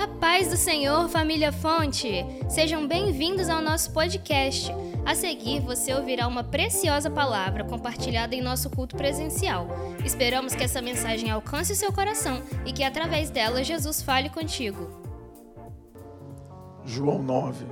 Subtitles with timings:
[0.00, 2.24] A paz do Senhor, família Fonte!
[2.48, 4.72] Sejam bem-vindos ao nosso podcast.
[5.04, 9.68] A seguir, você ouvirá uma preciosa palavra compartilhada em nosso culto presencial.
[10.02, 14.88] Esperamos que essa mensagem alcance o seu coração e que através dela Jesus fale contigo.
[16.86, 17.66] João 9,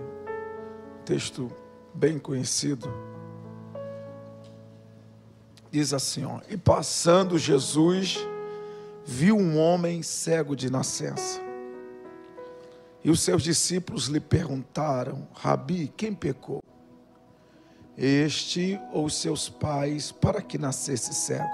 [1.06, 1.50] texto
[1.95, 2.92] bem conhecido.
[5.70, 8.18] Diz assim, ó, e passando Jesus
[9.02, 11.47] viu um homem cego de nascença.
[13.09, 16.62] E os seus discípulos lhe perguntaram: Rabi, quem pecou?
[17.96, 21.48] Este ou seus pais para que nascesse cego?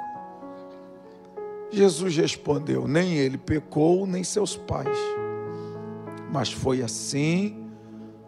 [1.70, 4.98] Jesus respondeu: Nem ele pecou, nem seus pais.
[6.28, 7.70] Mas foi assim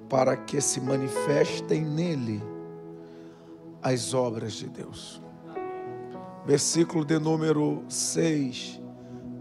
[0.08, 2.40] para que se manifestem nele
[3.82, 5.20] as obras de Deus.
[6.46, 8.80] Versículo de número 6.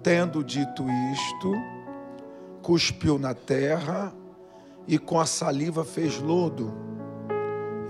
[0.01, 0.83] Tendo dito
[1.13, 1.74] isto,
[2.65, 4.11] cuspiu na terra
[4.87, 6.73] e com a saliva fez lodo,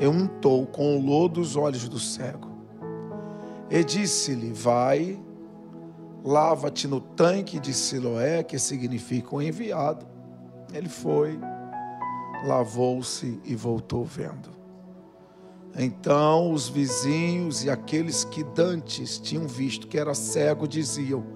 [0.02, 2.50] e untou com o lodo os olhos do cego.
[3.70, 5.18] E disse-lhe: Vai,
[6.26, 10.06] lava-te no tanque de Siloé, que significa o enviado.
[10.74, 11.40] Ele foi,
[12.46, 14.50] lavou-se e voltou vendo.
[15.78, 21.35] Então os vizinhos e aqueles que dantes tinham visto que era cego diziam: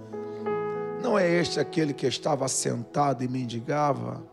[1.02, 4.24] não é este aquele que estava sentado e mendigava?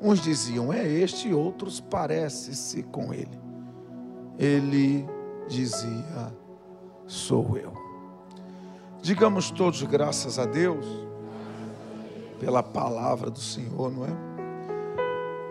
[0.00, 3.40] Uns diziam, é este, e outros parece-se com ele.
[4.38, 5.06] Ele
[5.48, 6.34] dizia,
[7.06, 7.72] sou eu.
[9.00, 10.84] Digamos todos graças a Deus
[12.40, 14.32] pela palavra do Senhor, não é?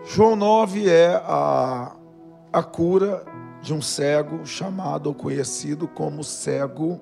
[0.04, 1.94] João 9 é a,
[2.52, 3.24] a cura
[3.62, 7.00] de um cego chamado ou conhecido como cego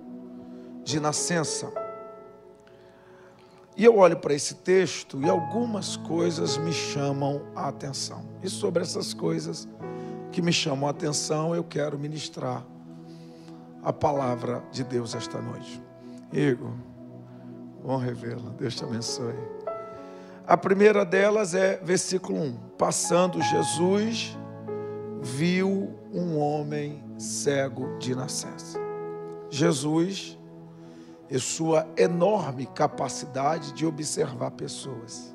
[0.84, 1.72] de nascença.
[3.76, 8.24] E eu olho para esse texto e algumas coisas me chamam a atenção.
[8.42, 9.68] E sobre essas coisas
[10.32, 12.64] que me chamam a atenção, eu quero ministrar
[13.82, 15.82] a palavra de Deus esta noite.
[16.32, 16.72] Igor,
[17.82, 18.50] bom revê-la.
[18.58, 19.34] Deus te abençoe.
[20.46, 22.56] A primeira delas é versículo 1.
[22.76, 24.36] Passando Jesus,
[25.22, 28.78] viu um homem cego de nascença.
[29.48, 30.38] Jesus
[31.30, 35.34] e sua enorme capacidade de observar pessoas,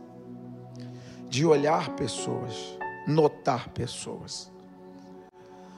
[1.30, 4.52] de olhar pessoas, notar pessoas.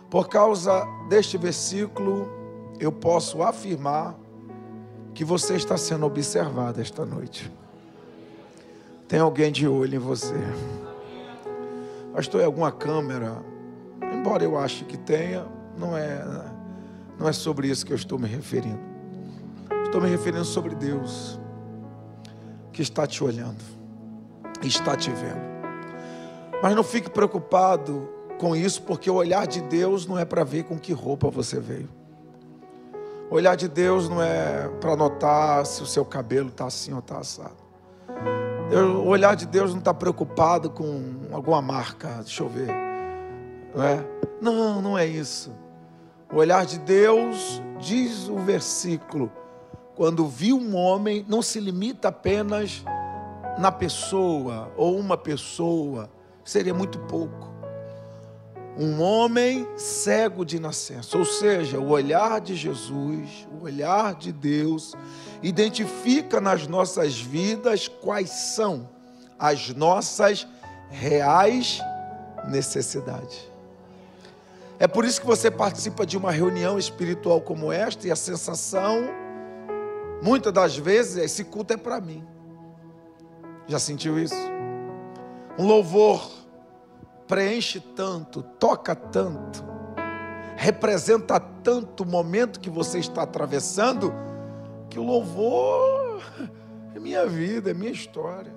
[0.10, 2.28] Por causa deste versículo,
[2.80, 4.16] eu posso afirmar
[5.14, 7.52] que você está sendo observado esta noite.
[9.08, 10.36] Tem alguém de olho em você.
[12.14, 13.44] Pastor, é alguma câmera?
[14.02, 15.46] Embora eu ache que tenha,
[15.78, 16.24] não é,
[17.20, 18.97] não é sobre isso que eu estou me referindo.
[19.98, 21.40] Estou me referindo sobre Deus,
[22.72, 23.64] que está te olhando,
[24.62, 25.42] está te vendo.
[26.62, 30.66] Mas não fique preocupado com isso, porque o olhar de Deus não é para ver
[30.66, 31.90] com que roupa você veio.
[33.32, 37.00] O olhar de Deus não é para notar se o seu cabelo está assim ou
[37.00, 37.58] está assado.
[39.04, 42.70] O olhar de Deus não está preocupado com alguma marca, deixa eu ver.
[43.74, 44.06] Não, é?
[44.40, 45.52] não, não é isso.
[46.32, 49.32] O olhar de Deus, diz o versículo,
[49.98, 52.84] quando viu um homem, não se limita apenas
[53.58, 56.08] na pessoa ou uma pessoa,
[56.46, 57.52] seria muito pouco.
[58.78, 64.94] Um homem cego de nascença, ou seja, o olhar de Jesus, o olhar de Deus,
[65.42, 68.88] identifica nas nossas vidas quais são
[69.40, 70.48] as nossas
[70.92, 71.82] reais
[72.48, 73.50] necessidades.
[74.78, 79.27] É por isso que você participa de uma reunião espiritual como esta e a sensação
[80.22, 82.26] Muitas das vezes esse culto é para mim.
[83.68, 84.36] Já sentiu isso?
[85.58, 86.32] Um louvor
[87.28, 89.64] preenche tanto, toca tanto,
[90.56, 94.14] representa tanto o momento que você está atravessando,
[94.90, 96.22] que o louvor
[96.96, 98.56] é minha vida, é minha história.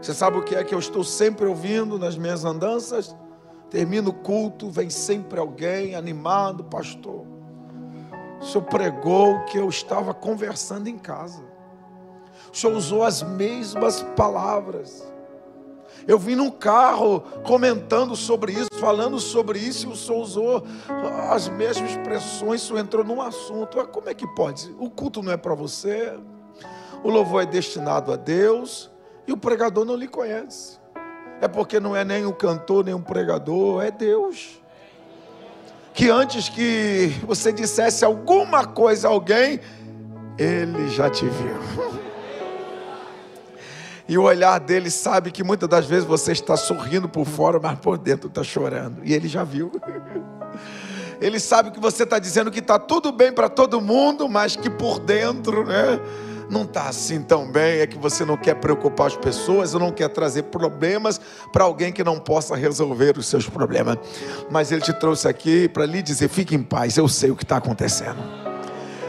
[0.00, 3.14] Você sabe o que é que eu estou sempre ouvindo nas minhas andanças?
[3.68, 7.24] Termino o culto, vem sempre alguém animado, pastor.
[8.40, 11.42] O Senhor pregou que eu estava conversando em casa.
[12.50, 15.06] O Senhor usou as mesmas palavras.
[16.08, 20.64] Eu vim num carro comentando sobre isso, falando sobre isso, e o Senhor usou
[21.30, 23.86] as mesmas expressões, o Senhor entrou num assunto.
[23.88, 24.74] Como é que pode?
[24.78, 26.18] O culto não é para você,
[27.04, 28.90] o louvor é destinado a Deus,
[29.26, 30.80] e o pregador não lhe conhece.
[31.42, 34.59] É porque não é nem um cantor, nem um pregador, é Deus
[35.92, 39.60] que antes que você dissesse alguma coisa a alguém,
[40.38, 42.00] ele já te viu.
[44.08, 47.78] E o olhar dele sabe que muitas das vezes você está sorrindo por fora, mas
[47.78, 49.02] por dentro está chorando.
[49.04, 49.70] E ele já viu.
[51.20, 54.68] Ele sabe que você está dizendo que está tudo bem para todo mundo, mas que
[54.68, 56.00] por dentro, né?
[56.50, 59.92] Não está assim tão bem, é que você não quer preocupar as pessoas, ou não
[59.92, 61.20] quer trazer problemas
[61.52, 63.96] para alguém que não possa resolver os seus problemas.
[64.50, 67.44] Mas ele te trouxe aqui para lhe dizer: fique em paz, eu sei o que
[67.44, 68.18] está acontecendo.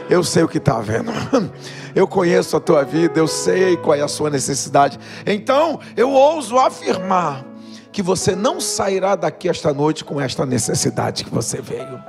[0.08, 1.10] Eu sei o que está vendo.
[1.94, 4.98] Eu conheço a tua vida, eu sei qual é a sua necessidade.
[5.26, 7.44] Então, eu ouso afirmar
[7.92, 12.02] que você não sairá daqui esta noite com esta necessidade que você veio.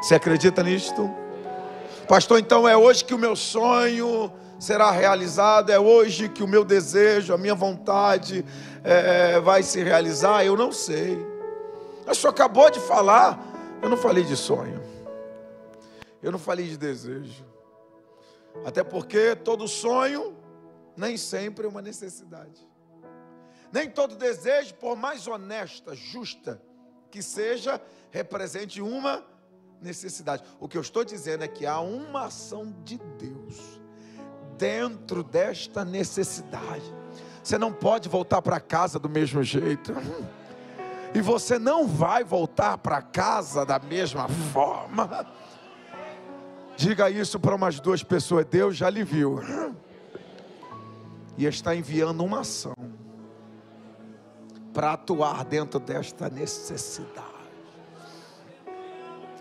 [0.00, 1.10] Você acredita nisto?
[2.08, 6.62] Pastor, então é hoje que o meu sonho será realizado, é hoje que o meu
[6.64, 8.44] desejo, a minha vontade
[8.84, 10.44] é, vai se realizar?
[10.44, 11.16] Eu não sei.
[12.06, 13.40] O senhor acabou de falar,
[13.82, 14.82] eu não falei de sonho,
[16.22, 17.44] eu não falei de desejo,
[18.64, 20.36] até porque todo sonho
[20.94, 22.68] nem sempre é uma necessidade.
[23.72, 26.60] Nem todo desejo, por mais honesta, justa
[27.10, 27.80] que seja,
[28.10, 29.24] represente uma
[29.80, 30.42] necessidade.
[30.58, 33.79] O que eu estou dizendo é que há uma ação de Deus
[34.60, 36.94] dentro desta necessidade.
[37.42, 39.94] Você não pode voltar para casa do mesmo jeito.
[41.14, 45.26] E você não vai voltar para casa da mesma forma.
[46.76, 48.44] Diga isso para umas duas pessoas.
[48.44, 49.40] Deus já lhe viu.
[51.38, 52.74] E está enviando uma ação
[54.74, 57.26] para atuar dentro desta necessidade.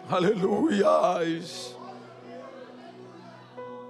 [0.10, 1.79] Aleluias.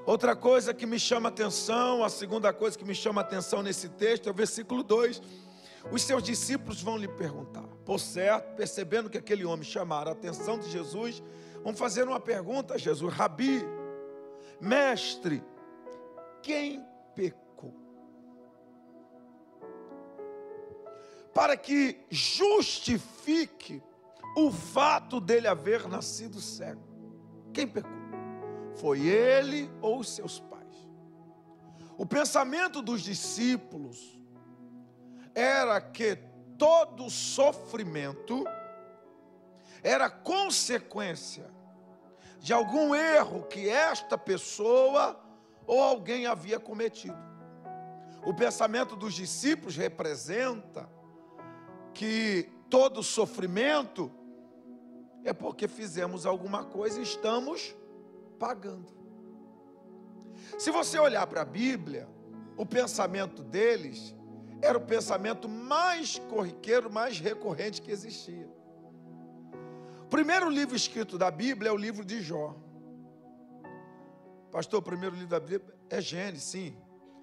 [0.10, 4.28] Outra coisa que me chama atenção, a segunda coisa que me chama atenção nesse texto
[4.28, 5.22] é o versículo 2.
[5.92, 7.68] Os seus discípulos vão lhe perguntar.
[7.86, 11.22] Por certo, percebendo que aquele homem chamara a atenção de Jesus,
[11.64, 13.64] vão fazer uma pergunta a Jesus: Rabi,
[14.60, 15.44] mestre,
[16.42, 16.84] quem
[17.14, 17.76] pecou?
[21.36, 23.80] para que justifique
[24.36, 26.82] o fato dele haver nascido cego.
[27.54, 27.99] Quem pecou?
[28.80, 30.90] Foi ele ou seus pais?
[31.98, 34.18] O pensamento dos discípulos
[35.36, 36.16] era que
[36.58, 38.46] todo sofrimento
[39.84, 41.50] era consequência
[42.40, 45.20] de algum erro que esta pessoa
[45.68, 47.18] ou alguém havia cometido.
[48.26, 50.90] O pensamento dos discípulos representa
[51.94, 54.10] que todo sofrimento
[55.26, 57.76] é porque fizemos alguma coisa e estamos
[58.40, 58.88] pagando.
[60.58, 62.08] Se você olhar para a Bíblia,
[62.58, 64.16] o pensamento deles
[64.62, 68.50] era o pensamento mais corriqueiro, mais recorrente que existia.
[70.02, 72.56] O primeiro livro escrito da Bíblia é o livro de Jó.
[74.52, 76.78] Pastor, o primeiro livro da Bíblia é Gênesis, sim.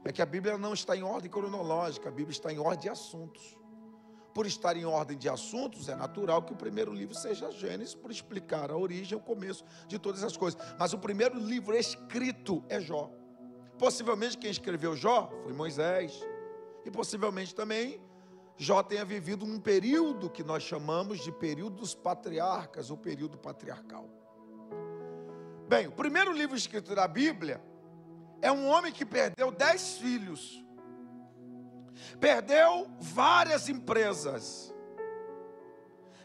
[0.04, 2.88] É que a Bíblia não está em ordem cronológica, a Bíblia está em ordem de
[2.88, 3.58] assuntos
[4.36, 8.10] por estar em ordem de assuntos, é natural que o primeiro livro seja Gênesis, por
[8.10, 10.60] explicar a origem, o começo de todas as coisas.
[10.78, 13.10] Mas o primeiro livro escrito é Jó.
[13.78, 16.20] Possivelmente quem escreveu Jó foi Moisés.
[16.84, 17.98] E possivelmente também
[18.58, 24.06] Jó tenha vivido um período que nós chamamos de período dos patriarcas, o período patriarcal.
[25.66, 27.58] Bem, o primeiro livro escrito da Bíblia
[28.42, 30.62] é um homem que perdeu dez filhos
[32.20, 34.74] perdeu várias empresas,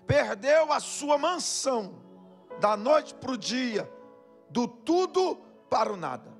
[0.05, 2.01] perdeu a sua mansão,
[2.59, 3.91] da noite para o dia,
[4.49, 5.37] do tudo
[5.69, 6.31] para o nada.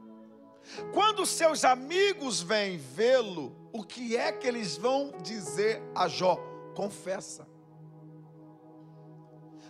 [0.94, 6.38] Quando seus amigos vêm vê-lo, o que é que eles vão dizer a Jó?
[6.76, 7.48] Confessa.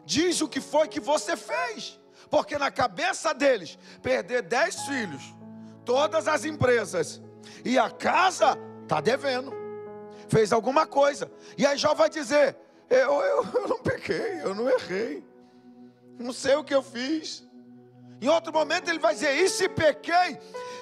[0.05, 1.99] Diz o que foi que você fez,
[2.29, 5.33] porque na cabeça deles, perder dez filhos,
[5.85, 7.21] todas as empresas
[7.63, 8.57] e a casa
[8.91, 9.53] está devendo
[10.27, 11.31] fez alguma coisa.
[11.57, 12.57] E aí Jó vai dizer:
[12.89, 15.25] eu, eu, eu não pequei, eu não errei,
[16.19, 17.47] não sei o que eu fiz.
[18.21, 20.37] Em outro momento ele vai dizer: E se pequei,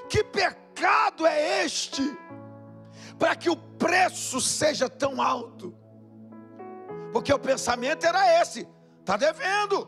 [0.09, 2.01] que pecado é este?
[3.19, 5.75] Para que o preço seja tão alto.
[7.13, 8.67] Porque o pensamento era esse:
[9.01, 9.87] está devendo,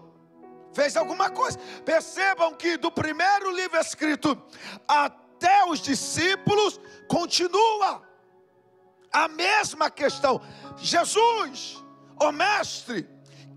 [0.74, 1.58] fez alguma coisa.
[1.84, 4.40] Percebam que do primeiro livro escrito
[4.88, 8.11] até os discípulos continua
[9.12, 10.42] a mesma questão.
[10.78, 11.84] Jesus,
[12.20, 13.08] o mestre,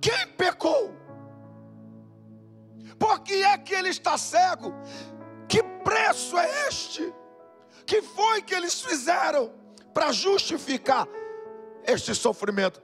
[0.00, 0.94] quem pecou?
[2.98, 4.74] Por que é que ele está cego?
[5.48, 7.12] Que preço é este?
[7.86, 9.52] Que foi que eles fizeram
[9.92, 11.06] para justificar
[11.86, 12.82] este sofrimento?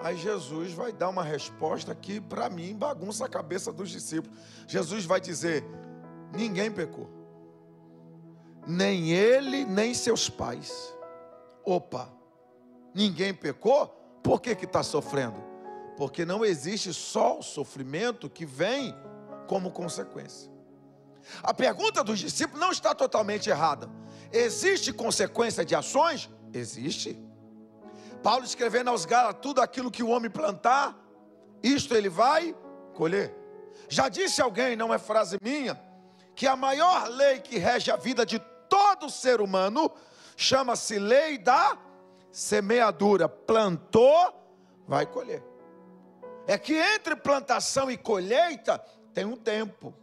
[0.00, 4.36] Aí Jesus vai dar uma resposta que para mim bagunça a cabeça dos discípulos.
[4.66, 5.64] Jesus vai dizer:
[6.32, 7.08] ninguém pecou,
[8.66, 10.92] nem ele, nem seus pais
[11.64, 12.08] Opa,
[12.94, 13.86] ninguém pecou?
[14.22, 15.42] Por que está sofrendo?
[15.96, 18.94] Porque não existe só o sofrimento que vem
[19.46, 20.50] como consequência.
[21.42, 23.88] A pergunta dos discípulos não está totalmente errada.
[24.32, 26.30] Existe consequência de ações?
[26.52, 27.18] Existe.
[28.22, 30.96] Paulo escrevendo aos Gálatas: tudo aquilo que o homem plantar,
[31.62, 32.56] isto ele vai
[32.94, 33.34] colher.
[33.88, 35.80] Já disse alguém, não é frase minha,
[36.34, 38.38] que a maior lei que rege a vida de
[38.68, 39.90] todo ser humano
[40.36, 41.78] chama-se lei da
[42.30, 43.28] semeadura.
[43.28, 44.32] Plantou,
[44.86, 45.42] vai colher.
[46.46, 48.78] É que entre plantação e colheita
[49.12, 49.94] tem um tempo.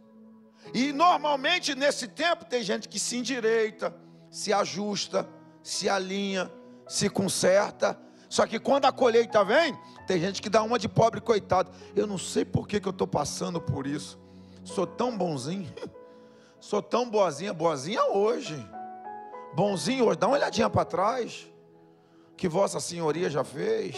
[0.72, 3.94] E normalmente nesse tempo tem gente que se endireita,
[4.30, 5.28] se ajusta,
[5.62, 6.50] se alinha,
[6.86, 7.98] se conserta.
[8.28, 11.70] Só que quando a colheita vem, tem gente que dá uma de pobre coitado.
[11.96, 14.18] Eu não sei por que, que eu estou passando por isso.
[14.62, 15.72] Sou tão bonzinho,
[16.60, 18.56] sou tão boazinha, boazinha hoje.
[19.54, 21.46] Bonzinho hoje, dá uma olhadinha para trás.
[22.36, 23.96] Que Vossa Senhoria já fez,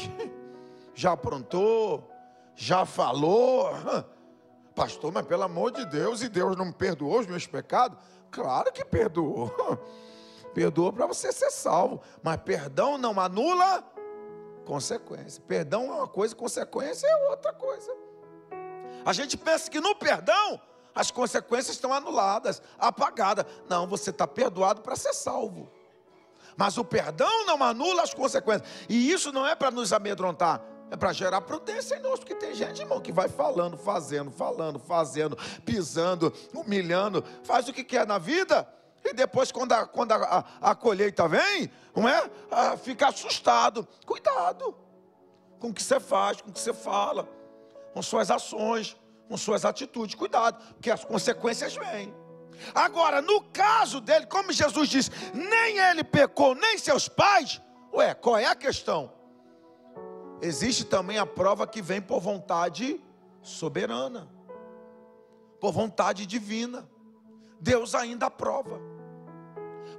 [0.94, 2.10] já aprontou,
[2.56, 3.70] já falou.
[4.74, 7.98] Pastor, mas pelo amor de Deus, e Deus não me perdoou os meus pecados?
[8.30, 9.52] Claro que perdoou.
[10.54, 12.02] Perdoou para você ser salvo.
[12.22, 13.82] Mas perdão não anula
[14.66, 15.42] consequência.
[15.48, 17.90] Perdão é uma coisa, consequência é outra coisa.
[19.04, 20.60] A gente pensa que no perdão
[20.94, 23.46] as consequências estão anuladas, apagadas.
[23.68, 25.70] Não, você está perdoado para ser salvo.
[26.56, 28.68] Mas o perdão não anula as consequências.
[28.88, 30.62] E isso não é para nos amedrontar.
[30.90, 34.78] É para gerar prudência em nós, porque tem gente, irmão, que vai falando, fazendo, falando,
[34.78, 38.68] fazendo, pisando, humilhando, faz o que quer na vida,
[39.04, 42.30] e depois, quando a, quando a, a, a colheita vem, não é?
[42.50, 43.86] Ah, fica assustado.
[44.06, 44.74] Cuidado
[45.58, 47.28] com o que você faz, com o que você fala,
[47.92, 48.96] com suas ações,
[49.32, 50.14] com suas atitudes.
[50.14, 52.14] Cuidado, porque as consequências vêm.
[52.74, 57.60] Agora, no caso dele, como Jesus disse, nem ele pecou, nem seus pais.
[57.92, 59.10] Ué, qual é a questão?
[60.42, 63.00] existe também a prova que vem por vontade
[63.40, 64.28] soberana,
[65.60, 66.88] por vontade divina.
[67.60, 68.80] Deus ainda prova,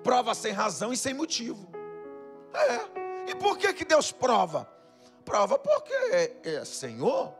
[0.03, 1.65] prova sem razão e sem motivo.
[2.53, 4.69] É, e por que, que Deus prova?
[5.23, 7.33] Prova porque é, é Senhor.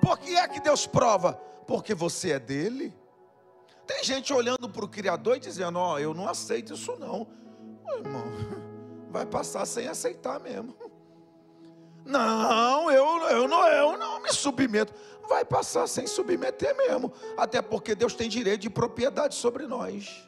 [0.00, 1.34] Por que é que Deus prova?
[1.66, 2.94] Porque você é dele.
[3.86, 7.26] Tem gente olhando para o Criador e dizendo: Ó, oh, eu não aceito isso não.
[7.84, 8.24] Oh, irmão,
[9.10, 10.74] vai passar sem aceitar mesmo.
[12.02, 14.92] Não, eu, eu, não, eu não me submeto.
[15.28, 17.12] Vai passar sem submeter mesmo.
[17.36, 20.26] Até porque Deus tem direito de propriedade sobre nós.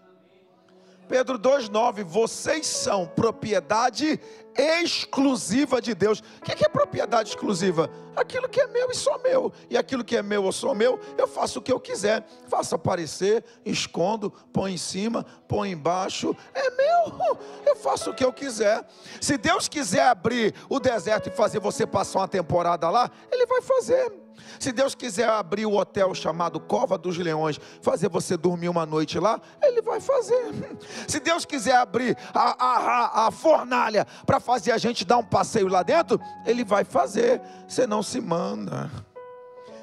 [1.13, 4.19] Pedro 2,9: Vocês são propriedade
[4.57, 6.21] exclusiva de Deus.
[6.21, 7.91] O que é propriedade exclusiva?
[8.17, 9.53] Aquilo que é meu e só meu.
[9.69, 12.27] E aquilo que é meu ou só meu, eu faço o que eu quiser.
[12.49, 16.35] Faço aparecer, escondo, põe em cima, põe embaixo.
[16.55, 17.39] É meu.
[17.67, 18.83] Eu faço o que eu quiser.
[19.21, 23.61] Se Deus quiser abrir o deserto e fazer você passar uma temporada lá, Ele vai
[23.61, 24.11] fazer.
[24.59, 29.19] Se Deus quiser abrir o hotel chamado Cova dos Leões, fazer você dormir uma noite
[29.19, 30.53] lá, Ele vai fazer.
[31.09, 35.69] Se Deus quiser abrir a, a, a, fornalha para fazer a gente dar um passeio
[35.69, 37.41] lá dentro, Ele vai fazer.
[37.67, 38.91] Você não se manda.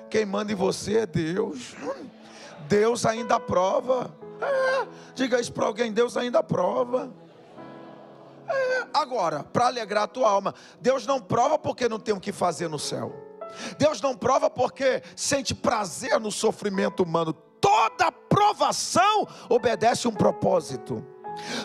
[0.09, 1.75] Quem manda em você é Deus.
[2.67, 4.13] Deus ainda prova.
[4.41, 7.11] É, diga isso para alguém: Deus ainda prova.
[8.47, 12.31] É, agora, para alegrar a tua alma, Deus não prova porque não tem o que
[12.31, 13.28] fazer no céu.
[13.77, 17.33] Deus não prova porque sente prazer no sofrimento humano.
[17.33, 21.05] Toda provação obedece um propósito.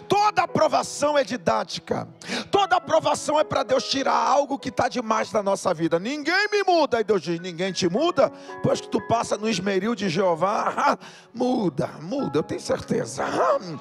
[0.09, 2.09] Toda aprovação é didática.
[2.51, 5.99] Toda aprovação é para Deus tirar algo que está demais da nossa vida.
[5.99, 7.01] Ninguém me muda.
[7.01, 8.31] E Deus diz: Ninguém te muda.
[8.63, 10.99] Pois que tu passa no esmeril de Jeová,
[11.35, 13.25] muda, muda, eu tenho certeza.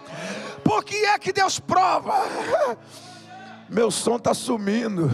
[0.63, 2.13] Por que é que Deus prova?
[3.69, 5.10] Meu som está sumindo.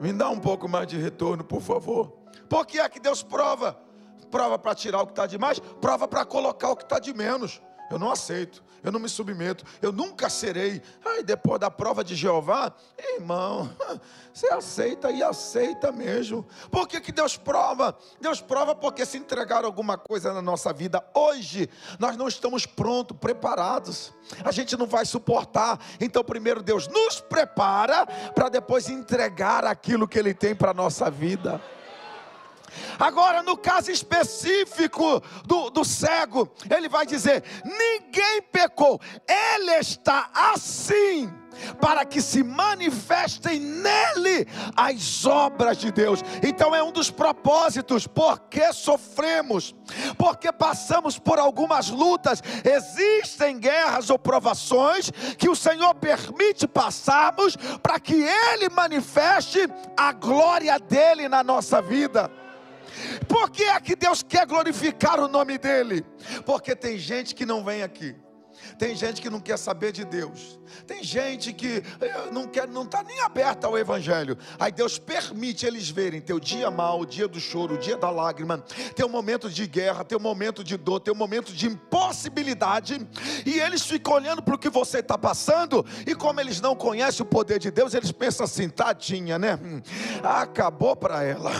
[0.00, 2.12] Me dá um pouco mais de retorno, por favor.
[2.48, 3.78] Por que é que Deus prova?
[4.30, 7.14] Prova para tirar o que está de mais, prova para colocar o que está de
[7.14, 7.62] menos.
[7.90, 10.82] Eu não aceito, eu não me submeto, eu nunca serei.
[11.04, 12.72] Aí depois da prova de Jeová,
[13.16, 13.70] irmão,
[14.32, 16.46] você aceita e aceita mesmo.
[16.70, 17.96] Por que, que Deus prova?
[18.20, 23.16] Deus prova porque se entregar alguma coisa na nossa vida hoje, nós não estamos prontos,
[23.16, 24.12] preparados.
[24.44, 25.78] A gente não vai suportar.
[26.00, 31.10] Então, primeiro Deus nos prepara para depois entregar aquilo que Ele tem para a nossa
[31.10, 31.60] vida.
[32.98, 41.32] Agora, no caso específico do, do cego, ele vai dizer: ninguém pecou, ele está assim
[41.80, 46.20] para que se manifestem nele as obras de Deus.
[46.42, 49.74] Então é um dos propósitos, porque sofremos,
[50.16, 57.98] porque passamos por algumas lutas, existem guerras ou provações que o Senhor permite passarmos para
[58.00, 59.60] que ele manifeste
[59.96, 62.30] a glória dele na nossa vida.
[63.28, 66.04] Por que é que Deus quer glorificar o nome dele?
[66.44, 68.14] Porque tem gente que não vem aqui.
[68.78, 70.58] Tem gente que não quer saber de Deus.
[70.86, 74.36] Tem gente que eh, não quer, não está nem aberta ao Evangelho.
[74.58, 78.10] Aí Deus permite eles verem teu dia mal, o dia do choro, o dia da
[78.10, 78.58] lágrima,
[78.94, 83.06] teu momento de guerra, teu momento de dor, teu momento de impossibilidade.
[83.46, 85.84] E eles ficam olhando para o que você está passando.
[86.06, 89.58] E como eles não conhecem o poder de Deus, eles pensam assim: tadinha, né?
[90.22, 91.50] Acabou para ela.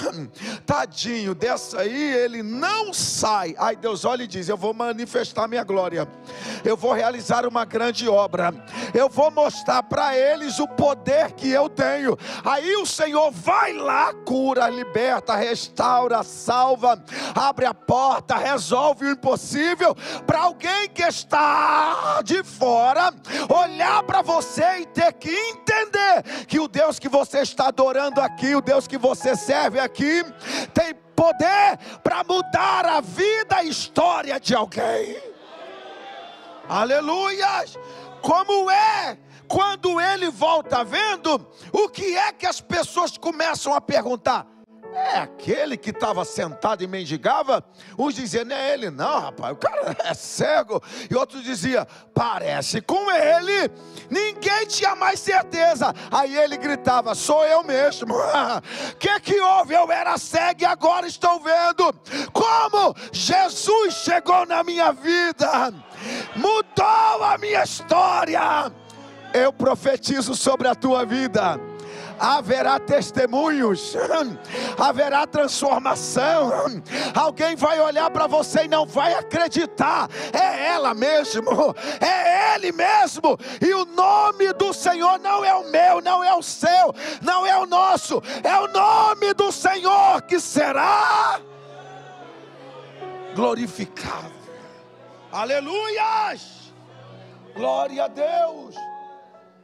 [0.66, 3.54] Tadinho, dessa aí ele não sai.
[3.58, 6.08] Aí Deus olha e diz: Eu vou manifestar minha glória.
[6.64, 8.54] Eu vou realizar uma grande obra.
[8.94, 12.16] Eu vou mostrar para eles o poder que eu tenho.
[12.42, 17.02] Aí o Senhor vai lá, cura, liberta, restaura, salva,
[17.34, 19.94] abre a porta, resolve o impossível
[20.26, 23.12] para alguém que está de fora
[23.50, 28.54] olhar para você e ter que entender que o Deus que você está adorando aqui,
[28.54, 30.24] o Deus que você serve aqui,
[30.72, 35.33] tem poder para mudar a vida, a história de alguém.
[36.68, 37.78] Aleluias!
[38.22, 44.46] Como é quando ele volta vendo, o que é que as pessoas começam a perguntar?
[44.94, 47.64] É aquele que estava sentado e mendigava?
[47.98, 50.80] Uns diziam, não é ele, não, rapaz, o cara é cego.
[51.10, 51.84] E outros diziam,
[52.14, 53.70] parece com ele.
[54.08, 55.92] Ninguém tinha mais certeza.
[56.12, 58.14] Aí ele gritava, sou eu mesmo.
[58.14, 59.74] O que que houve?
[59.74, 61.92] Eu era cego e agora estou vendo.
[62.32, 65.74] Como Jesus chegou na minha vida,
[66.36, 68.70] mudou a minha história.
[69.32, 71.58] Eu profetizo sobre a tua vida
[72.18, 73.94] haverá testemunhos,
[74.78, 76.50] haverá transformação.
[77.14, 83.38] Alguém vai olhar para você e não vai acreditar, é ela mesmo, é ele mesmo,
[83.60, 87.56] e o nome do Senhor não é o meu, não é o seu, não é
[87.58, 91.40] o nosso, é o nome do Senhor que será
[93.34, 94.32] glorificado.
[95.32, 96.72] Aleluias!
[97.54, 98.76] Glória a Deus!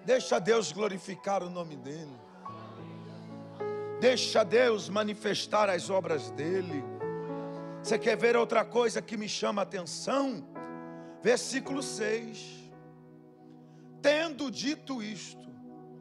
[0.05, 2.20] Deixa Deus glorificar o nome dEle.
[4.01, 6.83] Deixa Deus manifestar as obras dele.
[7.83, 10.43] Você quer ver outra coisa que me chama a atenção?
[11.23, 12.73] Versículo 6.
[14.01, 15.47] Tendo dito isto,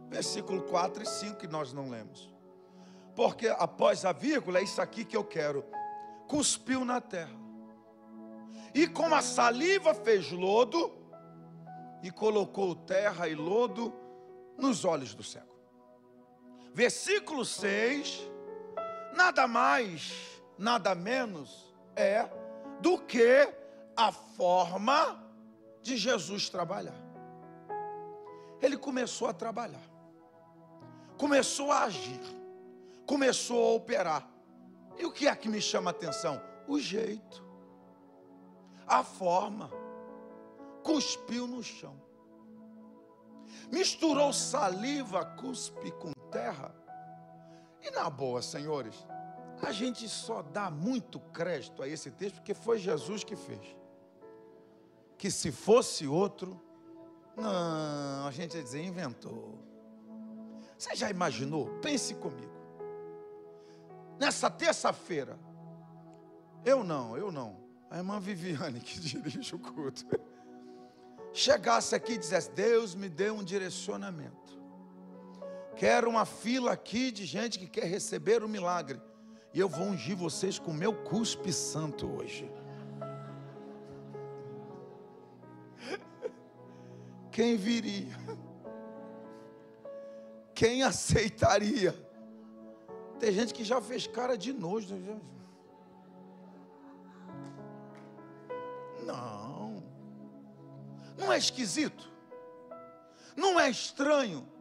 [0.10, 2.34] versículo 4 e 5 que nós não lemos.
[3.14, 5.66] Porque após a vírgula, é isso aqui que eu quero.
[6.26, 7.38] Cuspiu na terra.
[8.74, 10.90] E com a saliva fez lodo
[12.02, 13.94] e colocou terra e lodo
[14.58, 15.49] nos olhos do céu
[16.74, 18.22] versículo 6,
[19.16, 22.30] nada mais, nada menos é
[22.80, 23.54] do que
[23.96, 25.24] a forma
[25.82, 26.96] de Jesus trabalhar.
[28.62, 29.90] Ele começou a trabalhar,
[31.18, 32.22] começou a agir,
[33.06, 34.30] começou a operar.
[34.98, 36.42] E o que é que me chama a atenção?
[36.68, 37.46] O jeito,
[38.86, 39.70] a forma,
[40.84, 42.10] cuspiu no chão
[43.72, 46.74] misturou saliva, cuspe com terra.
[47.82, 48.96] E na boa, senhores,
[49.62, 53.76] a gente só dá muito crédito a esse texto porque foi Jesus que fez.
[55.18, 56.60] Que se fosse outro,
[57.36, 59.60] não, a gente ia dizer, inventou.
[60.78, 61.68] Você já imaginou?
[61.82, 62.52] Pense comigo.
[64.20, 65.38] Nessa terça-feira,
[66.66, 67.58] eu não, eu não.
[67.90, 70.06] A irmã Viviane que dirige o culto.
[71.34, 74.59] Chegasse aqui e dissesse: Deus me deu um direcionamento.
[75.80, 79.02] Quero uma fila aqui de gente que quer receber o milagre.
[79.54, 82.52] E eu vou ungir vocês com o meu cuspe santo hoje.
[87.32, 88.14] Quem viria?
[90.54, 91.96] Quem aceitaria?
[93.18, 94.94] Tem gente que já fez cara de nojo.
[94.94, 95.22] Né?
[99.06, 99.82] Não.
[101.18, 102.12] Não é esquisito?
[103.34, 104.59] Não é estranho?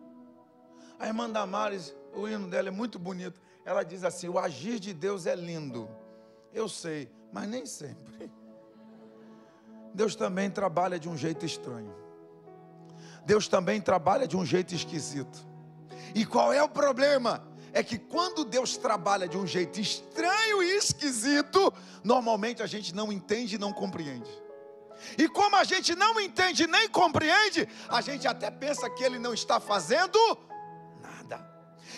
[0.99, 3.41] A irmã Damares, o hino dela é muito bonito.
[3.65, 5.89] Ela diz assim: o agir de Deus é lindo.
[6.53, 8.31] Eu sei, mas nem sempre.
[9.95, 11.95] Deus também trabalha de um jeito estranho.
[13.25, 15.47] Deus também trabalha de um jeito esquisito.
[16.15, 17.47] E qual é o problema?
[17.73, 23.13] é que quando Deus trabalha de um jeito estranho e esquisito, normalmente a gente não
[23.13, 24.31] entende e não compreende.
[25.17, 29.33] E como a gente não entende nem compreende, a gente até pensa que Ele não
[29.33, 30.19] está fazendo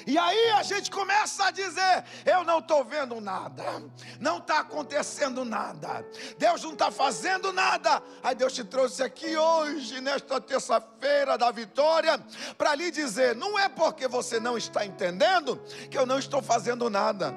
[0.06, 3.82] e aí a gente começa a dizer: eu não estou vendo nada,
[4.18, 6.04] não está acontecendo nada,
[6.38, 8.02] Deus não está fazendo nada.
[8.22, 12.18] Aí Deus te trouxe aqui hoje, nesta terça-feira da vitória,
[12.56, 15.60] para lhe dizer: não é porque você não está entendendo
[15.90, 17.34] que eu não estou fazendo nada.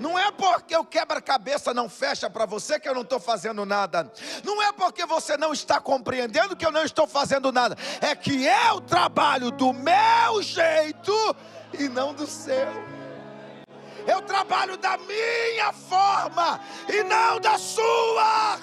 [0.00, 4.10] Não é porque o quebra-cabeça não fecha para você que eu não estou fazendo nada.
[4.44, 7.76] Não é porque você não está compreendendo que eu não estou fazendo nada.
[8.00, 11.12] É que eu trabalho do meu jeito
[11.72, 12.96] e não do seu.
[14.06, 18.58] Eu trabalho da minha forma e não da sua.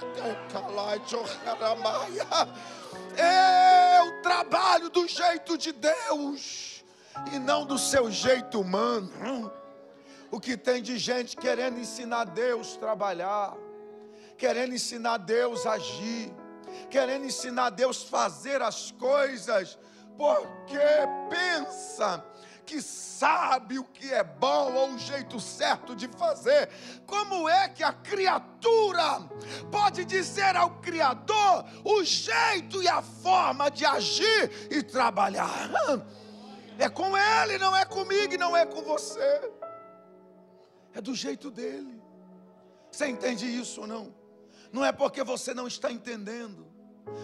[3.18, 6.84] Eu trabalho do jeito de Deus
[7.32, 9.52] e não do seu jeito humano.
[10.32, 13.54] O que tem de gente querendo ensinar Deus a trabalhar,
[14.38, 16.34] querendo ensinar Deus a agir,
[16.90, 19.78] querendo ensinar Deus a fazer as coisas,
[20.18, 20.80] porque
[21.30, 22.24] pensa
[22.66, 26.70] que sabe o que é bom ou o jeito certo de fazer.
[27.06, 29.22] Como é que a criatura
[29.72, 35.70] pode dizer ao Criador o jeito e a forma de agir e trabalhar?
[36.78, 39.52] É com Ele, não é comigo e não é com você.
[40.94, 42.02] É do jeito dele.
[42.92, 44.14] Você entende isso ou não?
[44.72, 46.68] Não é porque você não está entendendo,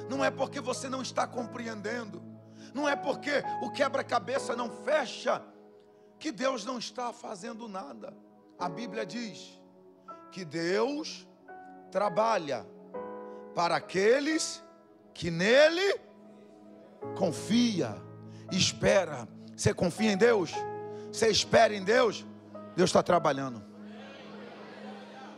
[0.08, 2.29] não é porque você não está compreendendo
[2.74, 5.42] não é porque o quebra-cabeça não fecha
[6.18, 8.14] que Deus não está fazendo nada.
[8.58, 9.60] A Bíblia diz
[10.32, 11.28] que Deus
[11.92, 12.66] trabalha
[13.56, 14.64] para aqueles
[15.14, 16.00] que nele
[17.18, 17.96] confia,
[18.52, 19.28] espera.
[19.56, 20.52] Você confia em Deus?
[21.12, 22.26] Você espera em Deus?
[22.76, 23.64] Deus está trabalhando.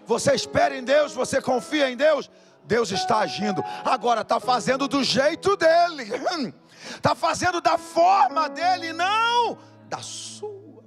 [0.05, 1.13] Você espera em Deus?
[1.13, 2.29] Você confia em Deus?
[2.65, 3.63] Deus está agindo.
[3.83, 6.11] Agora está fazendo do jeito dele.
[6.95, 10.83] está fazendo da forma dele, não da sua.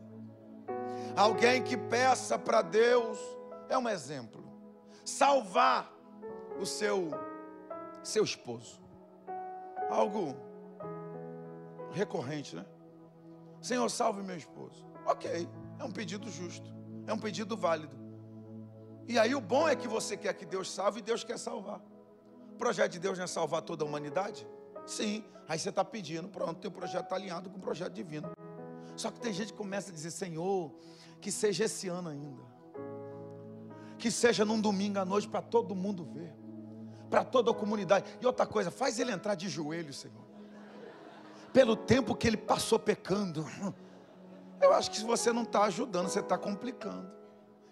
[1.16, 3.18] Alguém que peça para Deus
[3.68, 4.42] é um exemplo.
[5.04, 5.92] Salvar
[6.58, 7.10] o seu
[8.02, 8.80] seu esposo.
[9.90, 10.36] Algo
[11.92, 12.64] recorrente, né?
[13.60, 14.86] Senhor, salve meu esposo.
[15.06, 16.74] OK, é um pedido justo,
[17.06, 17.96] é um pedido válido.
[19.06, 21.80] E aí o bom é que você quer que Deus salve e Deus quer salvar.
[22.52, 24.46] O projeto de Deus não é salvar toda a humanidade?
[24.86, 25.24] Sim.
[25.48, 28.30] Aí você está pedindo, pronto, teu projeto está alinhado com o projeto divino.
[28.96, 30.72] Só que tem gente que começa a dizer, Senhor,
[31.20, 32.42] que seja esse ano ainda.
[33.98, 36.32] Que seja num domingo à noite para todo mundo ver.
[37.10, 38.06] Para toda a comunidade.
[38.20, 40.24] E outra coisa, faz ele entrar de joelho, Senhor.
[41.52, 43.46] Pelo tempo que ele passou pecando.
[44.60, 47.10] Eu acho que se você não está ajudando, você está complicando.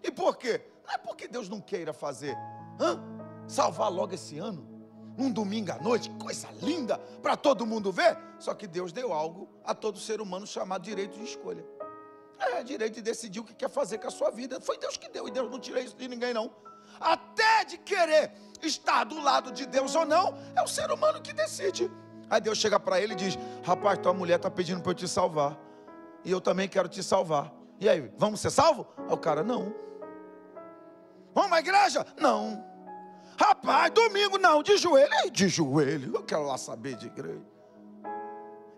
[0.02, 0.60] E por quê?
[0.84, 2.36] Não é porque Deus não queira fazer.
[2.78, 3.00] Hã?
[3.46, 4.71] Salvar logo esse ano
[5.16, 8.16] num domingo à noite, coisa linda para todo mundo ver.
[8.38, 11.64] Só que Deus deu algo a todo ser humano chamado direito de escolha.
[12.38, 14.60] É direito de decidir o que quer fazer com a sua vida.
[14.60, 16.50] Foi Deus que deu e Deus não tira isso de ninguém não.
[17.00, 21.32] Até de querer estar do lado de Deus ou não, é o ser humano que
[21.32, 21.90] decide.
[22.28, 25.06] Aí Deus chega para ele e diz: Rapaz, tua mulher está pedindo para eu te
[25.06, 25.58] salvar.
[26.24, 27.52] E eu também quero te salvar.
[27.78, 28.86] E aí, vamos ser salvos?
[29.08, 29.74] Aí o cara, não.
[31.34, 32.06] Vamos à igreja?
[32.18, 32.71] Não.
[33.42, 35.12] Rapaz, domingo não, de joelho.
[35.24, 37.42] Ei, de joelho, eu quero lá saber de igreja.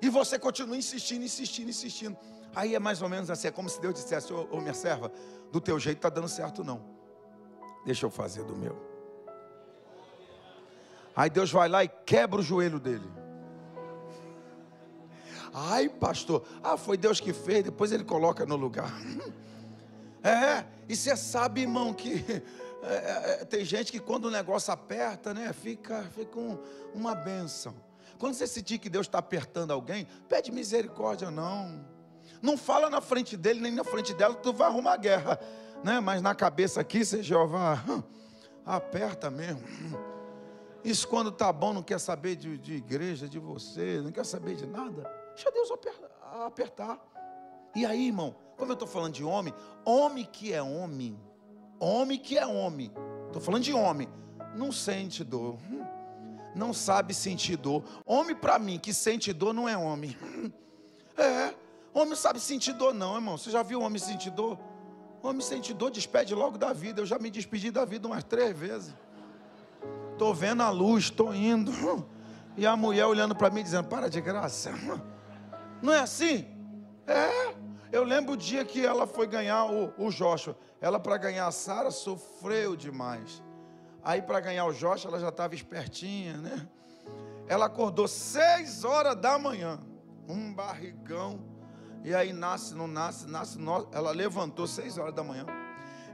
[0.01, 2.17] E você continua insistindo, insistindo, insistindo.
[2.55, 5.13] Aí é mais ou menos assim, é como se Deus dissesse, ô, ô minha serva,
[5.53, 6.81] do teu jeito está dando certo não.
[7.85, 8.75] Deixa eu fazer do meu.
[11.15, 13.13] Aí Deus vai lá e quebra o joelho dele.
[15.53, 18.91] Ai, pastor, ah, foi Deus que fez, depois ele coloca no lugar.
[20.27, 22.43] É, e você sabe, irmão, que
[22.85, 26.59] é, é, é, tem gente que quando o negócio aperta, né, fica, fica um,
[26.95, 27.75] uma benção.
[28.19, 31.85] Quando você sentir que Deus está apertando alguém, pede misericórdia, não.
[32.43, 35.39] Não fala na frente dele, nem na frente dela, tu vai arrumar guerra.
[35.83, 36.01] Né?
[36.01, 37.83] Mas na cabeça aqui, você Jeová,
[38.65, 39.63] aperta mesmo.
[40.85, 44.55] Isso quando está bom, não quer saber de, de, igreja, de você, não quer saber
[44.55, 45.11] de nada.
[45.35, 45.71] Deixa Deus
[46.45, 46.99] apertar.
[47.75, 49.53] E aí, irmão, como eu estou falando de homem,
[49.85, 51.19] homem que é homem,
[51.79, 52.91] Homem que é homem,
[53.27, 54.09] estou falando de homem,
[54.55, 55.59] não sente dor,
[56.55, 57.85] não sabe sentir dor.
[58.07, 60.17] Homem para mim que sente dor não é homem.
[61.17, 61.55] É,
[61.93, 63.39] homem sabe sentir dor, não, irmão.
[63.39, 64.59] Você já viu homem sentir dor?
[65.23, 67.01] Homem sente dor, despede logo da vida.
[67.01, 68.93] Eu já me despedi da vida umas três vezes.
[70.13, 71.73] Estou vendo a luz, estou indo.
[72.57, 74.73] E a mulher olhando para mim dizendo: Para de graça.
[75.83, 76.47] Não é assim?
[77.05, 77.53] É.
[77.95, 80.59] Eu lembro o dia que ela foi ganhar o, o Joshua.
[80.81, 83.41] Ela, para ganhar a Sara, sofreu demais.
[84.03, 86.69] Aí, para ganhar o Joshua, ela já estava espertinha, né?
[87.47, 89.79] Ela acordou seis horas da manhã,
[90.29, 91.39] um barrigão.
[92.03, 93.61] E aí nasce, não nasce, nasce.
[93.61, 95.47] Não, ela levantou seis horas da manhã.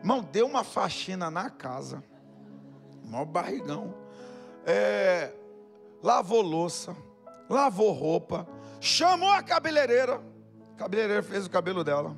[0.01, 2.05] Irmão, deu uma faxina na casa.
[3.03, 3.95] Mó barrigão.
[4.67, 5.33] É,
[6.03, 6.95] lavou louça,
[7.49, 8.47] lavou roupa,
[8.83, 10.29] chamou a cabeleireira.
[10.81, 12.17] A cabeleireira fez o cabelo dela.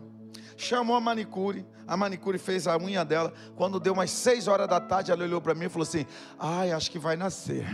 [0.56, 1.66] Chamou a manicure.
[1.84, 3.34] A manicure fez a unha dela.
[3.56, 6.06] Quando deu umas seis horas da tarde, ela olhou para mim e falou assim:
[6.38, 7.66] Ai, acho que vai nascer.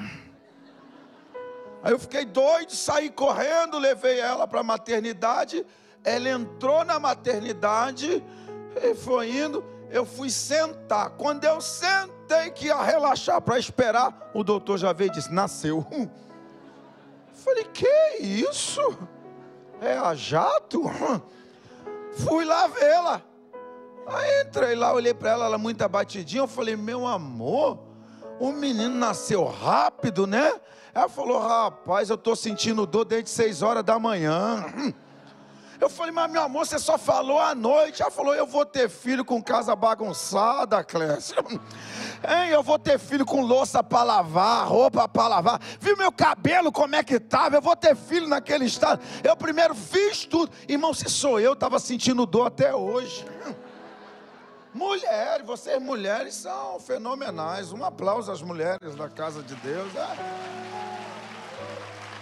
[1.83, 5.67] Aí eu fiquei doido, saí correndo, levei ela para a maternidade.
[6.03, 8.25] Ela entrou na maternidade
[8.83, 9.63] e foi indo.
[9.91, 11.11] Eu fui sentar.
[11.11, 15.87] Quando eu sentei que ia relaxar para esperar, o doutor já veio e disse: Nasceu.
[17.35, 18.81] Falei: Que isso?
[19.81, 20.83] É a jato?
[22.19, 23.23] Fui lá vê-la.
[24.07, 26.43] Aí entrei lá, olhei para ela, ela muito abatidinha.
[26.43, 27.79] Eu falei: Meu amor,
[28.41, 30.59] o menino nasceu rápido, né?
[30.95, 34.65] Ela falou: Rapaz, eu estou sentindo dor desde seis horas da manhã.
[35.81, 38.03] Eu falei, mas meu amor, você só falou à noite.
[38.03, 41.37] Ela falou, eu vou ter filho com casa bagunçada, Clécio.
[42.21, 45.61] Hein, eu vou ter filho com louça para lavar, roupa para lavar.
[45.79, 47.55] Viu meu cabelo como é que estava?
[47.55, 49.01] Eu vou ter filho naquele estado.
[49.23, 50.51] Eu primeiro fiz tudo.
[50.67, 53.25] Irmão, se sou eu, estava sentindo dor até hoje.
[54.75, 57.73] Mulheres, vocês mulheres são fenomenais.
[57.73, 59.95] Um aplauso às mulheres da casa de Deus.
[59.95, 60.09] É.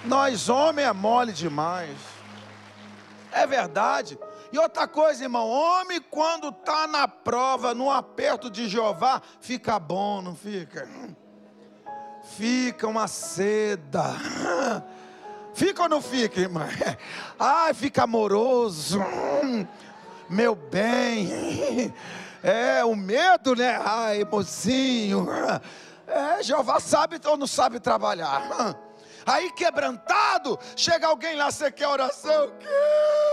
[0.05, 2.16] Nós, homem, é mole demais.
[3.37, 4.19] É verdade.
[4.51, 10.23] E outra coisa, irmão, homem quando está na prova, no aperto de Jeová, fica bom,
[10.23, 10.89] não fica?
[12.35, 14.15] Fica uma seda.
[15.53, 16.67] Fica ou não fica, irmã?
[17.39, 19.01] Ai, fica amoroso.
[20.31, 21.93] Meu bem.
[22.43, 23.79] É, o medo, né?
[23.85, 25.27] Ai, mocinho.
[26.07, 28.79] É, Jeová sabe ou não sabe trabalhar.
[29.27, 32.53] Aí quebrantado, chega alguém lá, você quer oração?
[32.61, 33.27] Quero.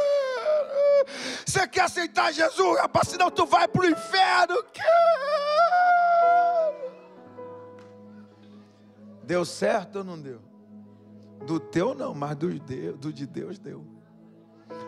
[1.46, 4.56] Você quer aceitar Jesus, rapaz, senão tu vai para o inferno?
[4.74, 4.84] Quero.
[9.24, 10.42] Deu certo ou não deu?
[11.46, 13.86] Do teu não, mas do, Deus, do de Deus deu.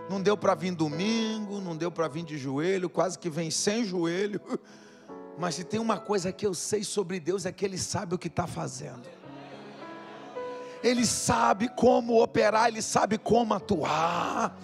[0.10, 3.86] Não deu para vir domingo, não deu para vir de joelho, quase que vem sem
[3.86, 4.41] joelho.
[5.38, 8.18] Mas se tem uma coisa que eu sei sobre Deus é que Ele sabe o
[8.18, 9.04] que está fazendo.
[10.84, 14.56] Ele sabe como operar, Ele sabe como atuar.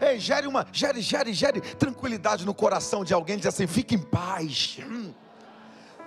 [0.00, 3.98] Ei, gere uma, gere, gere, gere tranquilidade no coração de alguém, diz assim: fique em
[3.98, 4.78] paz.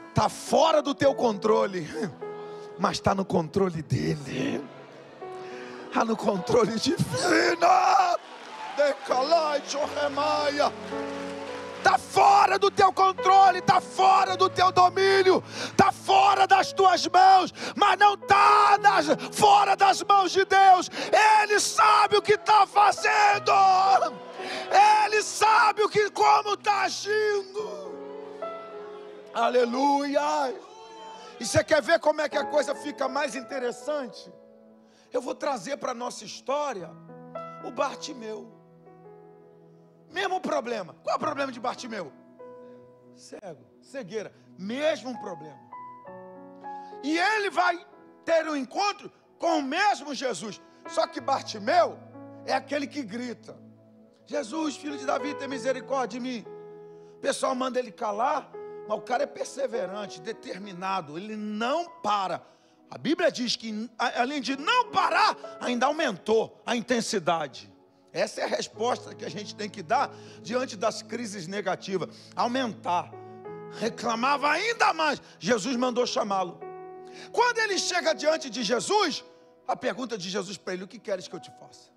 [0.10, 1.88] Está fora do teu controle,
[2.78, 4.64] mas está no controle dele.
[5.88, 7.68] Está no controle divino.
[8.78, 10.72] Decalai, Jorremaia
[11.90, 17.52] está fora do teu controle, está fora do teu domínio, está fora das tuas mãos,
[17.76, 18.78] mas não está
[19.32, 20.90] fora das mãos de Deus.
[21.42, 23.52] Ele sabe o que está fazendo,
[25.06, 27.90] Ele sabe o que, como está agindo.
[29.34, 30.54] Aleluia!
[31.40, 34.32] E você quer ver como é que a coisa fica mais interessante?
[35.12, 36.92] Eu vou trazer para a nossa história
[37.64, 38.59] o Bartimeu.
[40.12, 40.96] Mesmo problema.
[41.04, 42.12] Qual é o problema de Bartimeu?
[43.16, 45.60] Cego, cegueira, mesmo problema.
[47.04, 47.86] E ele vai
[48.26, 50.62] ter um encontro com o mesmo Jesus.
[50.88, 51.98] Só que Bartimeu
[52.46, 53.58] é aquele que grita:
[54.26, 56.46] Jesus, filho de Davi, tem misericórdia de mim.
[57.18, 58.52] O pessoal manda ele calar,
[58.88, 62.42] mas o cara é perseverante, determinado, ele não para.
[62.90, 67.72] A Bíblia diz que, além de não parar, ainda aumentou a intensidade.
[68.12, 72.10] Essa é a resposta que a gente tem que dar diante das crises negativas.
[72.36, 73.12] Aumentar.
[73.80, 75.22] Reclamava ainda mais.
[75.38, 76.60] Jesus mandou chamá-lo.
[77.32, 79.24] Quando ele chega diante de Jesus,
[79.68, 81.92] a pergunta de Jesus para ele: O que queres que eu te faça?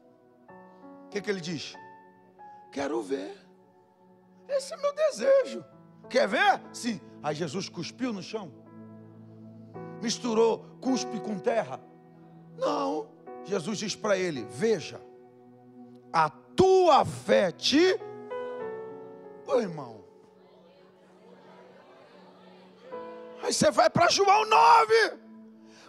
[1.07, 1.75] O que, que ele diz?
[2.71, 3.35] Quero ver.
[4.49, 5.65] Esse é meu desejo.
[6.11, 6.61] Quer ver?
[6.73, 7.01] Sim.
[7.23, 8.53] Aí Jesus cuspiu no chão.
[10.03, 11.81] Misturou cuspe com terra.
[12.59, 13.09] Não.
[13.45, 15.01] Jesus diz para ele: Veja
[16.13, 17.99] a tua fé te.
[19.47, 20.03] Ô irmão.
[23.43, 24.95] Aí você vai para João 9.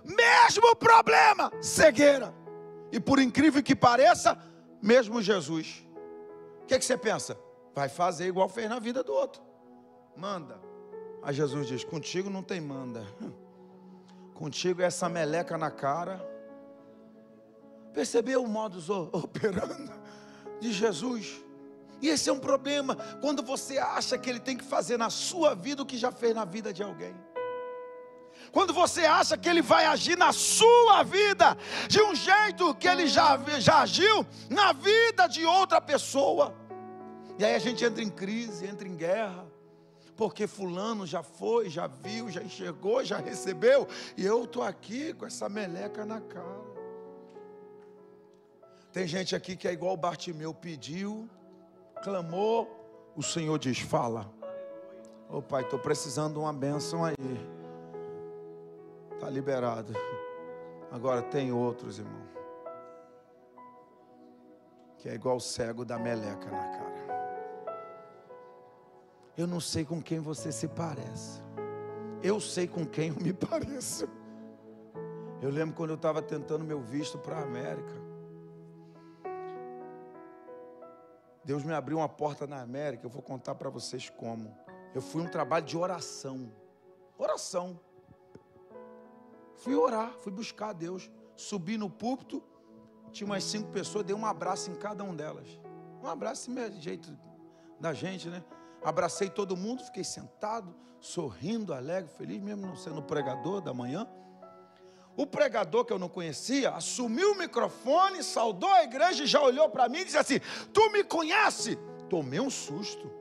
[0.03, 2.33] Mesmo problema, cegueira.
[2.91, 4.37] E por incrível que pareça,
[4.81, 5.85] mesmo Jesus.
[6.63, 7.37] O que, que você pensa?
[7.75, 9.41] Vai fazer igual fez na vida do outro.
[10.15, 10.59] Manda.
[11.21, 13.05] Aí Jesus diz: Contigo não tem manda.
[14.33, 16.21] Contigo é essa meleca na cara.
[17.93, 20.02] Percebeu o modus operando?
[20.63, 21.43] De Jesus.
[22.01, 25.53] E esse é um problema quando você acha que ele tem que fazer na sua
[25.53, 27.15] vida o que já fez na vida de alguém.
[28.51, 33.07] Quando você acha que ele vai agir na sua vida de um jeito que ele
[33.07, 36.53] já, já agiu na vida de outra pessoa.
[37.37, 39.51] E aí a gente entra em crise, entra em guerra
[40.15, 45.25] porque fulano já foi, já viu, já enxergou, já recebeu, e eu estou aqui com
[45.25, 46.72] essa meleca na cara.
[48.93, 51.27] Tem gente aqui que é igual Bartimeu pediu,
[52.03, 52.69] clamou,
[53.15, 54.31] o Senhor diz: fala.
[55.27, 57.15] Ô oh, pai, estou precisando de uma bênção aí.
[59.15, 59.93] Está liberado.
[60.91, 62.21] Agora tem outros, irmão.
[64.99, 66.93] Que é igual o cego da meleca na cara.
[69.35, 71.41] Eu não sei com quem você se parece.
[72.21, 74.07] Eu sei com quem eu me pareço.
[75.41, 78.02] Eu lembro quando eu estava tentando meu visto para a América.
[81.43, 83.05] Deus me abriu uma porta na América.
[83.05, 84.55] Eu vou contar para vocês como.
[84.93, 86.51] Eu fui um trabalho de oração.
[87.17, 87.79] Oração.
[89.55, 91.09] Fui orar, fui buscar a Deus.
[91.35, 92.43] Subi no púlpito,
[93.11, 95.47] tinha umas cinco pessoas, dei um abraço em cada uma delas.
[96.01, 97.17] Um abraço, assim, jeito
[97.79, 98.43] da gente, né?
[98.83, 104.07] abracei todo mundo, fiquei sentado, sorrindo, alegre, feliz, mesmo não sendo pregador da manhã.
[105.15, 109.69] O pregador que eu não conhecia assumiu o microfone, saudou a igreja e já olhou
[109.69, 110.39] para mim e disse assim:
[110.73, 111.77] Tu me conhece?
[112.09, 113.11] Tomei um susto.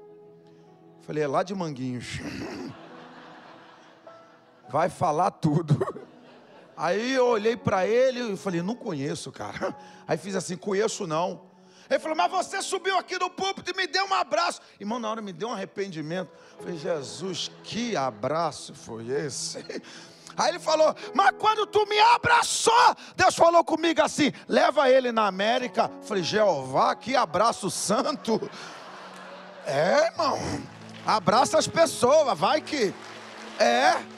[1.03, 2.19] Falei: É lá de Manguinhos.
[4.71, 5.79] Vai falar tudo.
[6.75, 9.77] Aí eu olhei para ele e falei: Não conheço, cara.
[10.09, 11.53] Aí fiz assim: Conheço não.
[11.91, 14.63] Ele falou, mas você subiu aqui no púlpito e me deu um abraço.
[14.81, 16.31] Irmão, na hora me deu um arrependimento.
[16.59, 19.63] Falei, Jesus, que abraço foi esse?
[20.37, 25.27] Aí ele falou, mas quando tu me abraçou, Deus falou comigo assim: leva ele na
[25.27, 25.91] América.
[26.01, 28.41] Eu falei, Jeová, que abraço santo.
[29.67, 30.39] É, irmão,
[31.07, 32.93] abraça as pessoas, vai que.
[33.59, 34.13] É.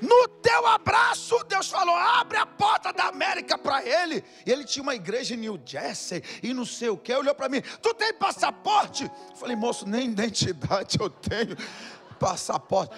[0.00, 4.22] No teu abraço, Deus falou: abre a porta da América para ele.
[4.44, 7.12] E ele tinha uma igreja em New Jersey e não sei o que.
[7.14, 9.04] Olhou para mim: Tu tem passaporte?
[9.04, 11.56] Eu falei, moço, nem identidade eu tenho
[12.14, 12.94] passaporte,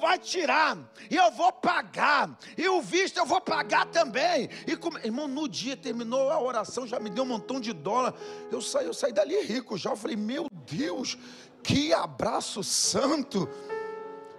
[0.00, 0.78] vai tirar,
[1.10, 4.48] e eu vou pagar, e o visto eu vou pagar também.
[4.66, 8.14] E como, irmão, no dia terminou a oração, já me deu um montão de dólar.
[8.50, 9.90] Eu saí, eu saí dali rico já.
[9.90, 11.18] Eu falei, meu Deus,
[11.62, 13.48] que abraço santo.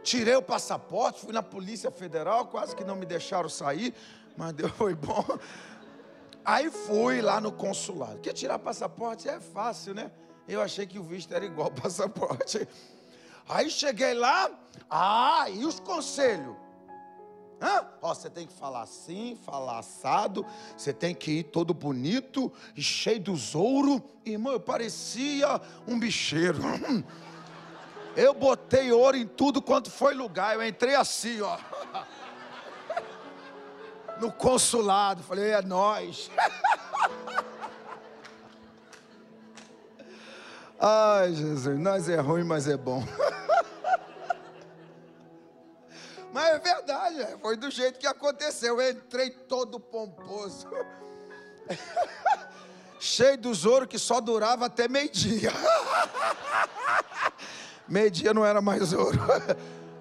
[0.02, 3.94] Tirei o passaporte, fui na Polícia Federal, quase que não me deixaram sair,
[4.38, 5.26] mas deu, foi bom.
[6.44, 8.20] Aí fui lá no consulado.
[8.20, 9.28] Quer tirar passaporte?
[9.28, 10.10] É fácil, né?
[10.48, 12.68] Eu achei que o visto era igual passaporte.
[13.50, 14.52] Aí cheguei lá,
[14.88, 16.56] ah, e os conselhos?
[17.60, 17.84] Hã?
[18.00, 20.46] Ó, você tem que falar assim, falar assado,
[20.78, 24.04] você tem que ir todo bonito e cheio dos ouro.
[24.24, 26.60] Irmão, eu parecia um bicheiro.
[28.16, 30.56] Eu botei ouro em tudo quanto foi lugar.
[30.56, 31.58] Eu entrei assim, ó.
[34.20, 35.24] No consulado.
[35.24, 36.30] Falei, é nós.
[40.80, 43.04] Ai, Jesus, nós é ruim, mas é bom.
[46.32, 48.80] Mas é verdade, é, foi do jeito que aconteceu.
[48.80, 50.68] Eu entrei todo pomposo.
[53.00, 55.52] Cheio dos ouro que só durava até meio-dia.
[57.88, 59.18] Meio-dia não era mais ouro.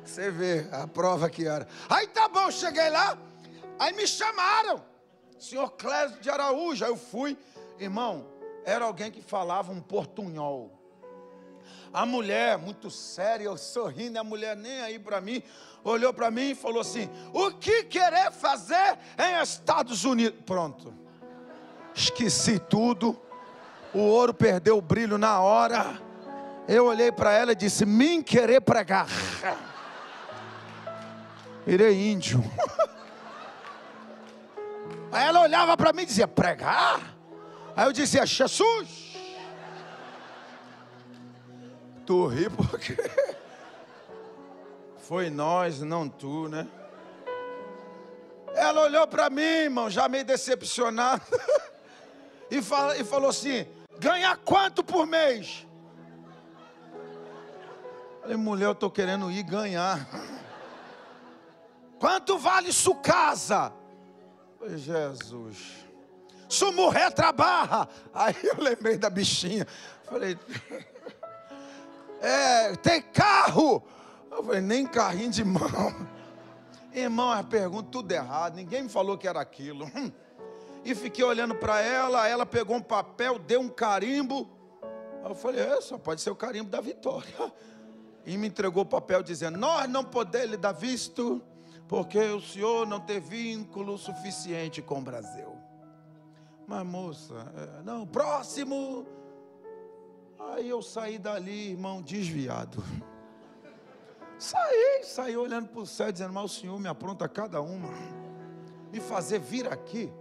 [0.04, 1.66] Você vê a prova que era.
[1.88, 3.16] Aí tá bom, cheguei lá.
[3.78, 4.84] Aí me chamaram.
[5.38, 6.84] Senhor Clésio de Araújo.
[6.84, 7.38] Aí eu fui.
[7.78, 8.26] Irmão,
[8.68, 10.70] era alguém que falava um portunhol.
[11.90, 15.42] A mulher, muito séria, eu sorrindo, a mulher nem aí para mim,
[15.82, 20.38] olhou para mim e falou assim: O que querer fazer em Estados Unidos?
[20.44, 20.92] Pronto,
[21.94, 23.18] esqueci tudo,
[23.94, 25.98] o ouro perdeu o brilho na hora.
[26.68, 29.08] Eu olhei para ela e disse: Mim querer pregar.
[31.64, 32.44] Virei índio.
[35.10, 37.17] Aí ela olhava para mim e dizia: Pregar?
[37.78, 38.88] Aí eu dizia: Jesus.
[42.04, 42.96] Tu ri porque
[45.06, 46.66] foi nós, não tu, né?
[48.56, 51.22] Ela olhou para mim, irmão, já meio decepcionada,
[52.50, 53.64] e, e falou assim:
[54.00, 55.64] ganha quanto por mês?
[58.20, 60.04] Falei, mulher, eu estou querendo ir ganhar.
[62.00, 63.72] Quanto vale sua casa?
[64.58, 65.87] Falei, Jesus.
[66.48, 67.88] Se morrer, trabalha.
[68.12, 69.66] Aí eu lembrei da bichinha.
[70.04, 70.38] Falei,
[72.20, 73.82] é, tem carro?
[74.30, 76.08] Eu falei, nem carrinho de mão.
[76.92, 78.56] Irmão, a pergunta tudo errado.
[78.56, 79.90] Ninguém me falou que era aquilo.
[80.84, 82.26] E fiquei olhando para ela.
[82.26, 84.48] Ela pegou um papel, deu um carimbo.
[85.22, 87.52] Eu falei, é, só pode ser o carimbo da vitória.
[88.24, 91.42] E me entregou o papel dizendo: Nós não podemos lhe dar visto,
[91.86, 95.67] porque o senhor não tem vínculo suficiente com o Brasil.
[96.68, 99.06] Mas moça, é, não, próximo.
[100.38, 102.84] Aí eu saí dali, irmão, desviado.
[104.38, 107.88] Saí, saí olhando para o céu, dizendo: Mas o senhor me apronta cada uma.
[108.92, 110.12] Me fazer vir aqui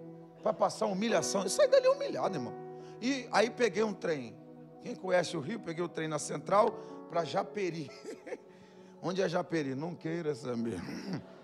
[0.42, 1.44] para passar humilhação.
[1.44, 2.52] Eu saí dali humilhado, irmão.
[3.00, 4.36] E aí peguei um trem.
[4.82, 6.72] Quem conhece o Rio, peguei o trem na central
[7.12, 7.92] para Japeri.
[9.04, 9.76] Onde é Japeri?
[9.76, 10.82] Não queira saber.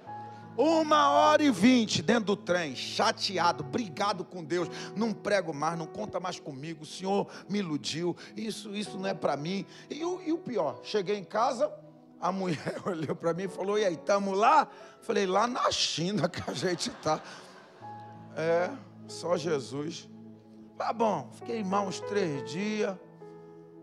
[0.56, 4.70] Uma hora e vinte dentro do trem, chateado, brigado com Deus.
[4.96, 6.84] Não prego mais, não conta mais comigo.
[6.84, 8.16] O Senhor me iludiu.
[8.36, 9.66] Isso, isso não é para mim.
[9.90, 11.72] E e o pior, cheguei em casa,
[12.20, 14.68] a mulher olhou para mim e falou: E aí, estamos lá?
[15.02, 17.22] Falei: Lá na China que a gente está.
[18.36, 18.70] É,
[19.08, 20.10] só Jesus.
[20.78, 22.98] Tá bom, fiquei mal uns três dias.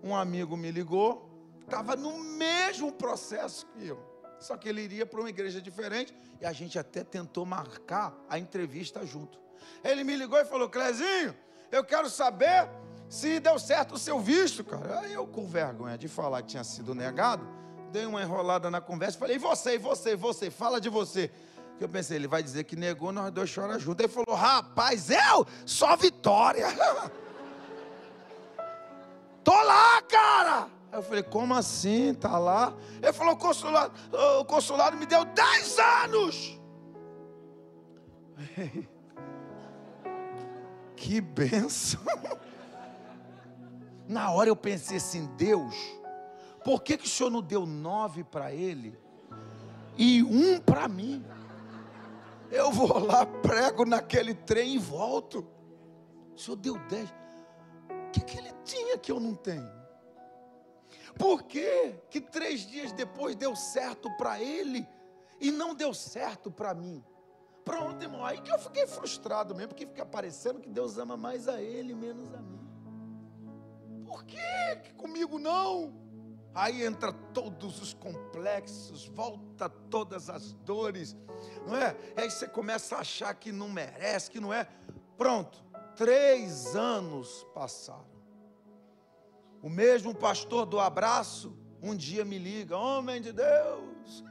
[0.02, 1.28] Um amigo me ligou,
[1.60, 4.09] estava no mesmo processo que eu.
[4.40, 8.38] Só que ele iria para uma igreja diferente e a gente até tentou marcar a
[8.38, 9.38] entrevista junto.
[9.84, 11.36] Ele me ligou e falou: Clezinho,
[11.70, 12.68] eu quero saber
[13.08, 15.00] se deu certo o seu visto, cara.
[15.00, 17.46] Aí eu, com vergonha de falar que tinha sido negado,
[17.92, 21.30] dei uma enrolada na conversa e falei: e você, e você, você, fala de você.
[21.78, 24.04] Eu pensei, ele vai dizer que negou, nós dois choramos juntos.
[24.04, 26.66] Ele falou: rapaz, eu só vitória.
[29.44, 30.79] Tô lá, cara.
[30.92, 32.14] Aí eu falei, como assim?
[32.14, 32.74] Tá lá?
[33.02, 33.92] Ele falou, o consulado,
[34.40, 36.60] o consulado me deu 10 anos.
[41.00, 41.98] Que benção.
[44.06, 45.74] Na hora eu pensei assim, Deus,
[46.62, 48.98] por que, que o Senhor não deu nove para ele
[49.96, 51.24] e um para mim?
[52.50, 55.46] Eu vou lá, prego naquele trem e volto.
[56.34, 57.08] O Senhor deu dez.
[57.88, 59.79] O que, que ele tinha que eu não tenho?
[61.20, 64.88] Por que que três dias depois deu certo para ele
[65.38, 67.04] e não deu certo para mim?
[67.62, 71.46] Pronto, irmão, aí que eu fiquei frustrado mesmo, porque fica parecendo que Deus ama mais
[71.46, 72.58] a ele menos a mim.
[74.06, 75.92] Por que que comigo não?
[76.54, 81.14] Aí entra todos os complexos, volta todas as dores,
[81.66, 81.94] não é?
[82.16, 84.66] Aí você começa a achar que não merece, que não é.
[85.18, 85.62] Pronto,
[85.94, 88.09] três anos passaram.
[89.62, 94.24] O mesmo pastor do abraço, um dia me liga, homem de Deus.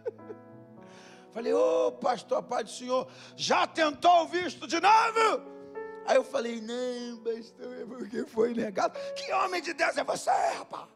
[1.31, 5.59] Falei, ô oh, pastor, pai do senhor, já tentou o visto de novo?
[6.07, 8.97] Aí eu falei, não, pastor, é porque foi negado.
[9.15, 10.87] Que homem de Deus é você, rapaz?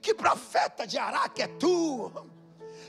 [0.00, 2.10] Que profeta de Araque é tu?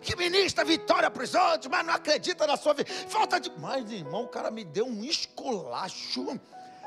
[0.01, 2.89] Que ministra vitória para os outros, mas não acredita na sua vida.
[3.09, 3.51] Falta de.
[3.59, 6.39] Mas, irmão, o cara me deu um esculacho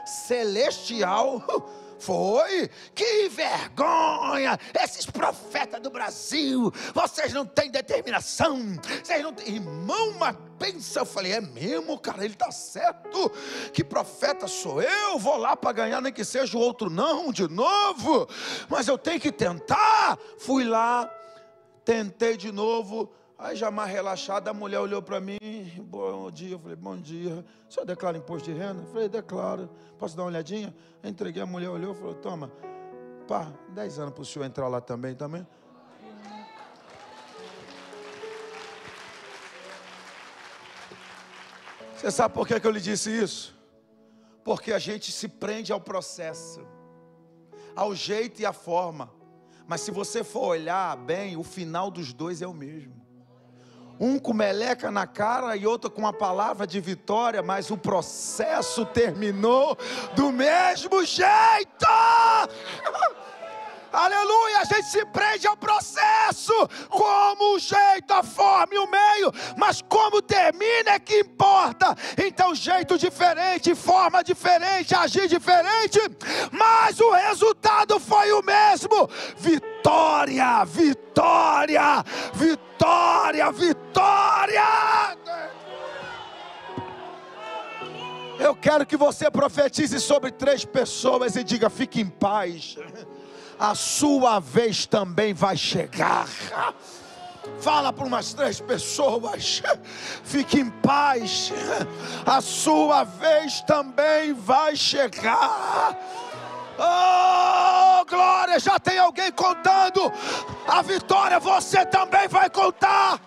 [0.06, 1.42] celestial
[2.00, 2.68] foi?
[2.94, 4.58] Que vergonha!
[4.82, 8.58] Esses profetas do Brasil, vocês não têm determinação,
[9.02, 9.56] vocês não têm.
[9.56, 13.30] Irmão, mas pensa, eu falei, é mesmo, cara, ele está certo.
[13.72, 15.18] Que profeta sou eu?
[15.18, 18.28] Vou lá para ganhar, nem que seja o outro, não, de novo.
[18.68, 20.18] Mas eu tenho que tentar.
[20.38, 21.10] Fui lá,
[21.84, 23.10] tentei de novo
[23.42, 25.38] Aí já mais relaxada, a mulher olhou para mim,
[25.80, 27.42] bom dia, eu falei, bom dia.
[27.66, 28.82] O senhor declara imposto de renda?
[28.82, 29.70] Eu falei, declaro.
[29.98, 30.74] Posso dar uma olhadinha?
[31.02, 32.52] Eu entreguei, a mulher olhou falou, toma,
[33.26, 35.46] pá, 10 anos para o senhor entrar lá também, também.
[41.96, 43.58] Você sabe por que, que eu lhe disse isso?
[44.44, 46.60] Porque a gente se prende ao processo,
[47.74, 49.10] ao jeito e à forma.
[49.66, 53.00] Mas se você for olhar bem, o final dos dois é o mesmo
[54.00, 58.86] um com meleca na cara e outro com uma palavra de vitória, mas o processo
[58.86, 59.76] terminou
[60.16, 61.86] do mesmo jeito.
[63.92, 66.52] Aleluia, a gente se prende ao processo,
[66.88, 71.96] como o jeito, a forma e o meio, mas como termina é que importa.
[72.16, 75.98] Então, jeito diferente, forma diferente, agir diferente,
[76.52, 79.08] mas o resultado foi o mesmo.
[79.36, 84.70] Vitória, vitória, vitória, vitória.
[88.38, 92.76] Eu quero que você profetize sobre três pessoas e diga: fique em paz
[93.60, 96.26] a sua vez também vai chegar.
[97.60, 99.62] Fala para umas três pessoas,
[100.24, 101.52] fique em paz,
[102.24, 105.94] a sua vez também vai chegar.
[106.78, 108.58] Oh, glória!
[108.58, 110.10] Já tem alguém contando
[110.66, 113.20] a vitória, você também vai contar.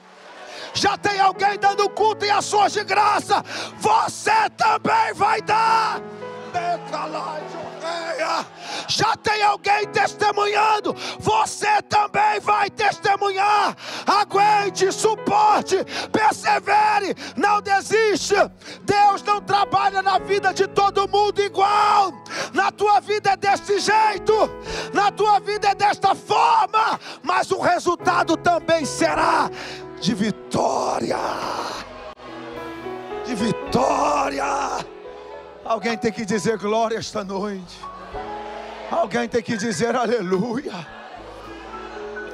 [0.73, 3.45] Já tem alguém dando culto e ações de graça,
[3.77, 6.01] você também vai dar.
[6.51, 7.53] Decalagem.
[8.87, 13.75] Já tem alguém testemunhando, você também vai testemunhar.
[14.05, 15.77] Aguente, suporte,
[16.11, 18.35] persevere, não desiste.
[18.81, 22.13] Deus não trabalha na vida de todo mundo igual.
[22.53, 24.33] Na tua vida é desse jeito,
[24.93, 29.49] na tua vida é desta forma, mas o resultado também será
[29.99, 31.17] de vitória.
[33.25, 34.85] De vitória.
[35.63, 37.79] Alguém tem que dizer glória esta noite.
[38.93, 40.85] Alguém tem que dizer aleluia.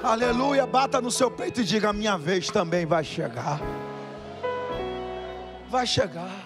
[0.03, 0.65] Aleluia.
[0.65, 3.61] Bata no seu peito e diga: minha vez também vai chegar.
[5.69, 6.45] Vai chegar.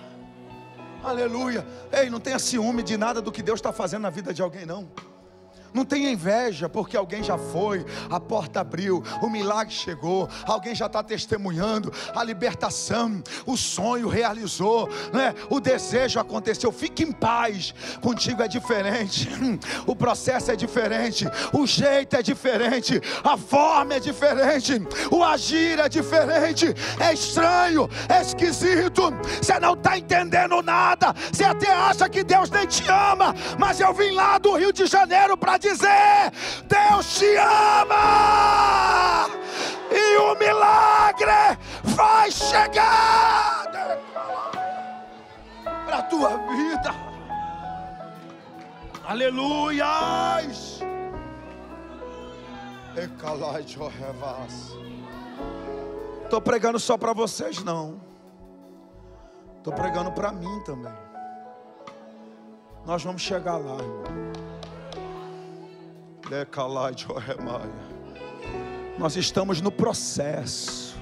[1.03, 1.65] Aleluia.
[1.91, 4.65] Ei, não tenha ciúme de nada do que Deus está fazendo na vida de alguém,
[4.65, 4.87] não.
[5.73, 10.85] Não tenha inveja, porque alguém já foi, a porta abriu, o milagre chegou, alguém já
[10.85, 15.33] está testemunhando, a libertação, o sonho realizou, né?
[15.49, 16.71] o desejo aconteceu.
[16.71, 19.27] Fique em paz, contigo é diferente,
[19.87, 24.73] o processo é diferente, o jeito é diferente, a forma é diferente,
[25.09, 29.11] o agir é diferente, é estranho, é esquisito,
[29.41, 33.93] você não está entendendo nada, você até acha que Deus nem te ama, mas eu
[33.93, 36.31] vim lá do Rio de Janeiro para dizer:
[36.67, 39.27] Deus te ama,
[39.89, 43.63] e o milagre vai chegar
[45.85, 46.93] para a tua vida.
[49.05, 50.81] Aleluias.
[56.23, 57.99] Estou pregando só para vocês, não.
[59.57, 60.93] Estou pregando para mim também.
[62.85, 64.32] Nós vamos chegar lá, irmão.
[68.97, 70.95] Nós estamos no processo.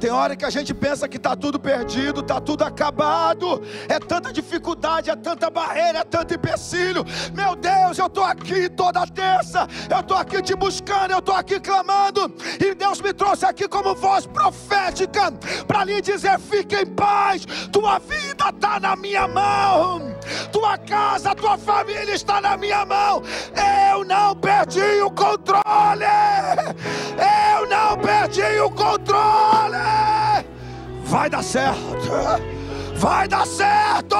[0.00, 3.62] Tem hora que a gente pensa que está tudo perdido, está tudo acabado.
[3.88, 7.04] É tanta dificuldade, é tanta barreira, é tanto empecilho.
[7.32, 11.58] Meu Deus, eu estou aqui toda terça, eu estou aqui te buscando, eu estou aqui
[11.60, 12.34] clamando.
[12.60, 15.32] E Deus me trouxe aqui como voz profética
[15.66, 20.13] para lhe dizer: fique em paz, tua vida está na minha mão,
[20.52, 23.22] tua casa, tua família está na minha mão.
[23.90, 26.04] Eu não perdi o controle,
[27.56, 29.76] eu não perdi o controle.
[31.04, 32.10] Vai dar certo.
[32.96, 34.16] Vai dar certo.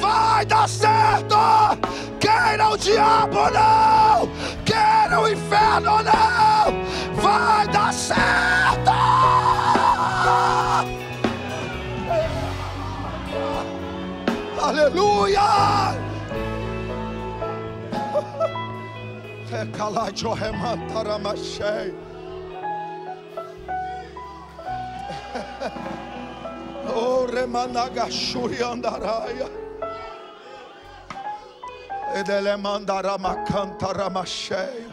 [0.00, 1.36] Vai dar certo.
[2.18, 4.28] Queira o diabo não.
[4.64, 7.22] Queira o inferno não.
[7.22, 8.90] Vai dar certo.
[14.64, 15.94] Aleluia.
[19.76, 21.94] Calar de Oremantaramachei.
[26.96, 29.48] Oh, remanagashuri andaraia.
[32.14, 34.90] Edele mandara macanta ramacheia.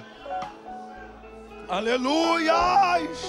[1.69, 3.19] Aleluias.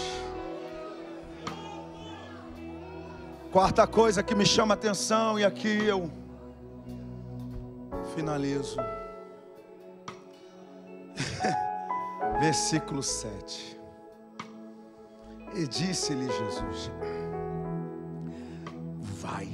[3.51, 6.11] Quarta coisa que me chama atenção, e aqui eu
[8.15, 8.77] finalizo.
[12.41, 13.81] Versículo 7.
[15.55, 16.91] E disse-lhe Jesus:
[19.01, 19.49] Vai.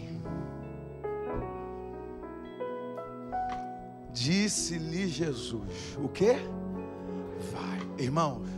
[4.12, 6.32] Disse-lhe Jesus: O que?
[7.52, 7.78] Vai.
[7.98, 8.48] Irmãos,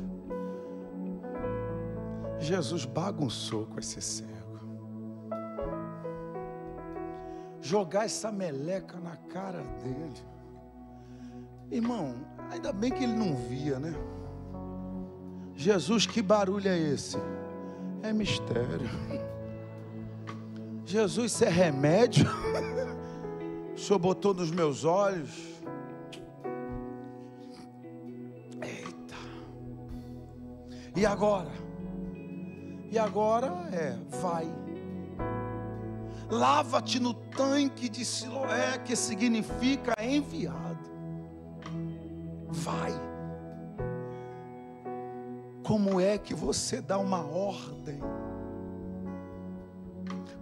[2.38, 4.39] Jesus bagunçou com esse cego.
[7.60, 10.14] Jogar essa meleca na cara dele.
[11.70, 12.14] Irmão,
[12.50, 13.94] ainda bem que ele não via, né?
[15.54, 17.16] Jesus, que barulho é esse?
[18.02, 18.88] É mistério.
[20.84, 22.26] Jesus, isso é remédio?
[23.72, 25.30] O Senhor botou nos meus olhos.
[28.60, 29.14] Eita.
[30.94, 31.48] E agora?
[32.90, 34.46] E agora é, vai.
[36.30, 40.90] Lava-te no tanque de Siloé, que significa enviado.
[42.48, 43.10] Vai
[45.70, 48.00] como é que você dá uma ordem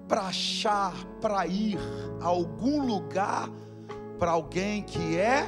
[0.08, 1.76] para achar, para ir
[2.18, 3.50] a algum lugar
[4.18, 5.46] para alguém que é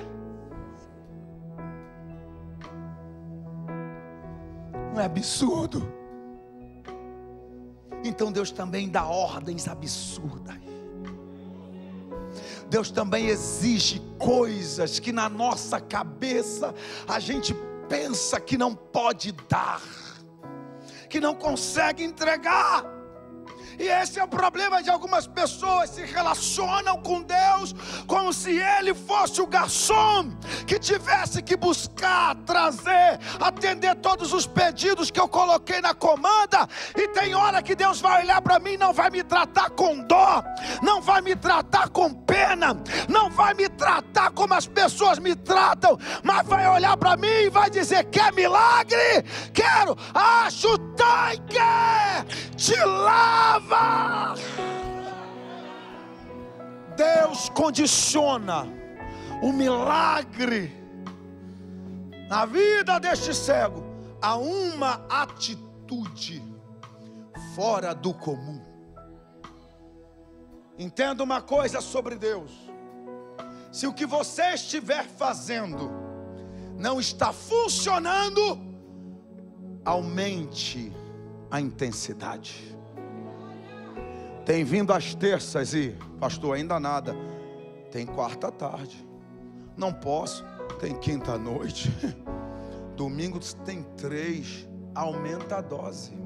[4.92, 5.90] não é absurdo?
[8.04, 10.69] Então Deus também dá ordens absurdas.
[12.70, 16.72] Deus também exige coisas que na nossa cabeça
[17.08, 17.52] a gente
[17.88, 19.82] pensa que não pode dar,
[21.08, 22.84] que não consegue entregar.
[23.78, 27.74] E esse é o problema de algumas pessoas se relacionam com Deus
[28.06, 30.30] como se ele fosse o garçom
[30.66, 36.68] que tivesse que buscar, trazer, atender todos os pedidos que eu coloquei na comanda.
[36.96, 40.42] E tem hora que Deus vai olhar para mim, não vai me tratar com dó,
[40.82, 42.76] não vai me tratar com pena,
[43.08, 47.50] não vai me tratar como as pessoas me tratam, mas vai olhar para mim e
[47.50, 49.24] vai dizer: quer milagre?
[49.52, 51.58] Quero, acho tanque,
[52.56, 53.69] te lava.
[56.96, 58.66] Deus condiciona
[59.42, 60.72] o milagre
[62.28, 63.82] na vida deste cego
[64.20, 66.42] a uma atitude
[67.54, 68.60] fora do comum.
[70.78, 72.52] Entenda uma coisa sobre Deus:
[73.72, 75.90] se o que você estiver fazendo
[76.76, 78.58] não está funcionando,
[79.84, 80.92] aumente
[81.50, 82.79] a intensidade.
[84.50, 87.14] Tem vindo às terças e, pastor, ainda nada.
[87.92, 89.06] Tem quarta tarde.
[89.76, 90.44] Não posso.
[90.80, 91.88] Tem quinta noite.
[92.96, 94.68] Domingo tem três.
[94.92, 96.18] Aumenta a dose.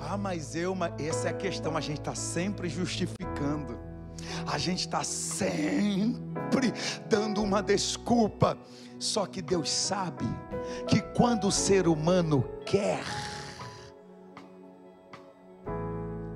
[0.00, 1.76] Ah, mas eu, mas essa é a questão.
[1.76, 3.78] A gente está sempre justificando.
[4.46, 6.72] A gente está sempre
[7.10, 8.56] dando uma desculpa.
[8.98, 10.24] Só que Deus sabe
[10.86, 13.04] que quando o ser humano quer,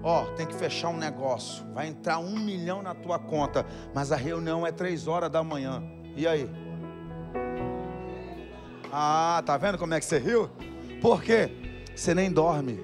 [0.09, 1.67] Ó, oh, tem que fechar um negócio.
[1.75, 3.67] Vai entrar um milhão na tua conta.
[3.93, 5.83] Mas a reunião é três horas da manhã.
[6.15, 6.49] E aí?
[8.93, 10.49] Ah, tá vendo como é que você riu?
[11.03, 11.51] Por quê?
[11.93, 12.79] Você nem dorme.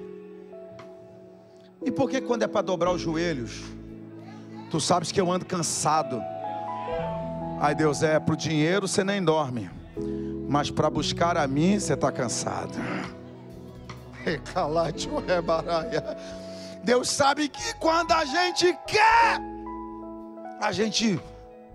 [1.81, 3.63] E por que quando é para dobrar os joelhos?
[4.69, 6.21] Tu sabes que eu ando cansado.
[7.61, 9.71] Ai Deus, é pro dinheiro você nem dorme.
[10.49, 12.77] Mas para buscar a mim você está cansado.
[14.25, 16.42] Recalate o rebaraia.
[16.83, 19.39] Deus sabe que quando a gente quer,
[20.59, 21.17] a gente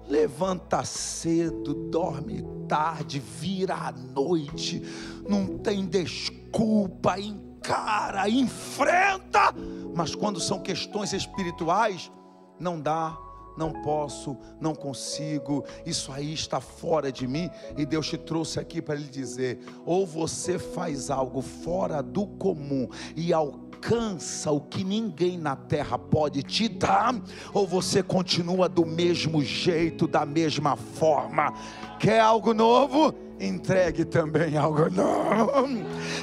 [0.07, 4.83] levanta cedo, dorme tarde, vira à noite,
[5.27, 9.55] não tem desculpa, encara, enfrenta.
[9.95, 12.13] Mas quando são questões espirituais,
[12.61, 13.17] não dá,
[13.57, 18.83] não posso, não consigo, isso aí está fora de mim, e Deus te trouxe aqui
[18.83, 24.83] para lhe dizer: ou você faz algo fora do comum e alcança alcança o que
[24.83, 27.15] ninguém na terra pode te dar,
[27.55, 31.55] ou você continua do mesmo jeito, da mesma forma.
[32.01, 33.28] Quer algo novo?
[33.41, 35.69] Entregue também algo novo.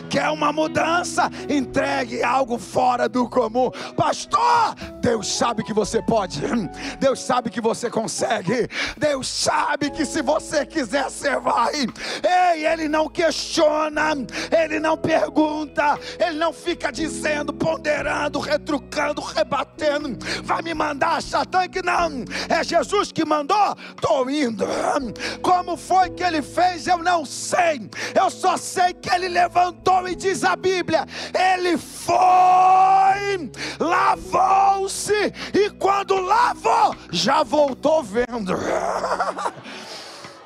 [0.10, 1.30] Quer uma mudança?
[1.50, 3.72] Entregue algo fora do comum.
[3.96, 6.42] Pastor, Deus sabe que você pode.
[7.00, 8.68] Deus sabe que você consegue.
[8.98, 11.74] Deus sabe que se você quiser, você vai.
[12.54, 14.12] Ei, Ele não questiona,
[14.52, 20.18] Ele não pergunta, Ele não fica dizendo, ponderando, retrucando, rebatendo.
[20.44, 22.26] Vai me mandar, Satã, que não.
[22.50, 23.76] É Jesus que mandou?
[23.96, 24.66] Estou indo.
[25.42, 26.88] Como foi que Ele fez?
[26.88, 27.88] Eu não sei,
[28.20, 36.20] eu só sei que ele levantou e diz a Bíblia: ele foi, lavou-se, e quando
[36.20, 38.56] lavou, já voltou vendo.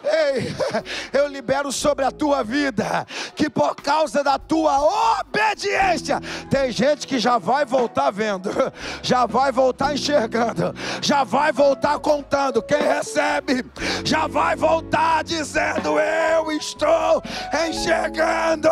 [0.03, 0.55] Ei,
[1.11, 7.19] eu libero sobre a tua vida que por causa da tua obediência, tem gente que
[7.19, 8.49] já vai voltar vendo,
[9.03, 12.61] já vai voltar enxergando, já vai voltar contando.
[12.61, 13.65] Quem recebe,
[14.05, 17.21] já vai voltar dizendo: Eu estou
[17.67, 18.69] enxergando,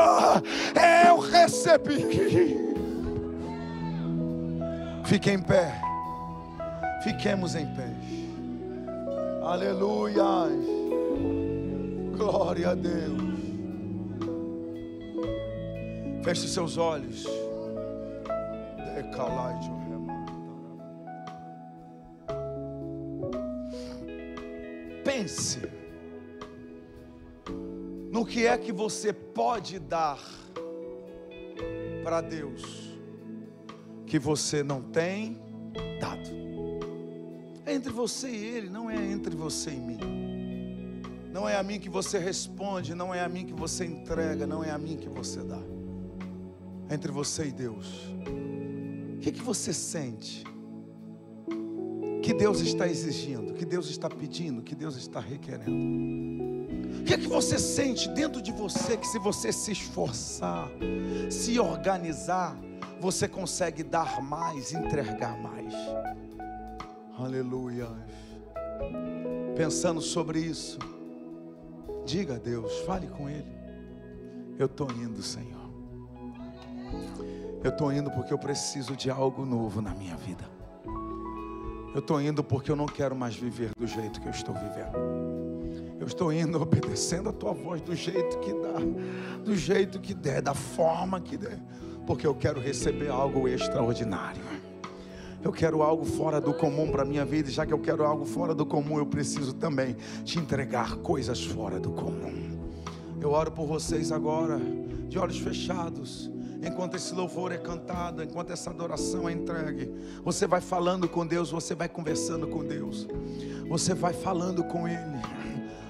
[1.08, 2.66] eu recebi.
[5.06, 5.82] Fique em pé,
[7.02, 7.88] fiquemos em pé.
[9.42, 10.78] Aleluia.
[12.18, 13.22] Glória a Deus.
[16.24, 17.26] Feche seus olhos.
[25.04, 25.62] Pense
[28.12, 30.20] no que é que você pode dar
[32.04, 32.98] para Deus
[34.06, 35.40] que você não tem
[36.00, 36.30] dado.
[37.66, 40.37] É entre você e Ele, não é entre você e mim.
[41.38, 44.64] Não é a mim que você responde, não é a mim que você entrega, não
[44.64, 45.60] é a mim que você dá.
[46.90, 47.86] É entre você e Deus.
[49.16, 50.44] O que, que você sente?
[52.24, 55.70] Que Deus está exigindo, que Deus está pedindo, que Deus está requerendo.
[57.02, 60.72] O que é que você sente dentro de você que se você se esforçar,
[61.30, 62.58] se organizar,
[63.00, 65.72] você consegue dar mais, entregar mais?
[67.16, 67.90] Aleluia.
[69.56, 70.80] Pensando sobre isso,
[72.08, 73.54] Diga a Deus, fale com Ele.
[74.58, 75.70] Eu estou indo, Senhor.
[77.62, 80.46] Eu estou indo porque eu preciso de algo novo na minha vida.
[81.94, 85.98] Eu estou indo porque eu não quero mais viver do jeito que eu estou vivendo.
[86.00, 90.42] Eu estou indo obedecendo a tua voz do jeito que dá, do jeito que der,
[90.42, 91.60] da forma que der,
[92.06, 94.42] porque eu quero receber algo extraordinário.
[95.44, 98.26] Eu quero algo fora do comum para a minha vida, já que eu quero algo
[98.26, 102.58] fora do comum, eu preciso também te entregar coisas fora do comum.
[103.22, 104.60] Eu oro por vocês agora,
[105.08, 106.30] de olhos fechados
[106.62, 109.92] enquanto esse louvor é cantado, enquanto essa adoração é entregue,
[110.24, 113.08] você vai falando com Deus, você vai conversando com Deus,
[113.68, 115.47] você vai falando com Ele.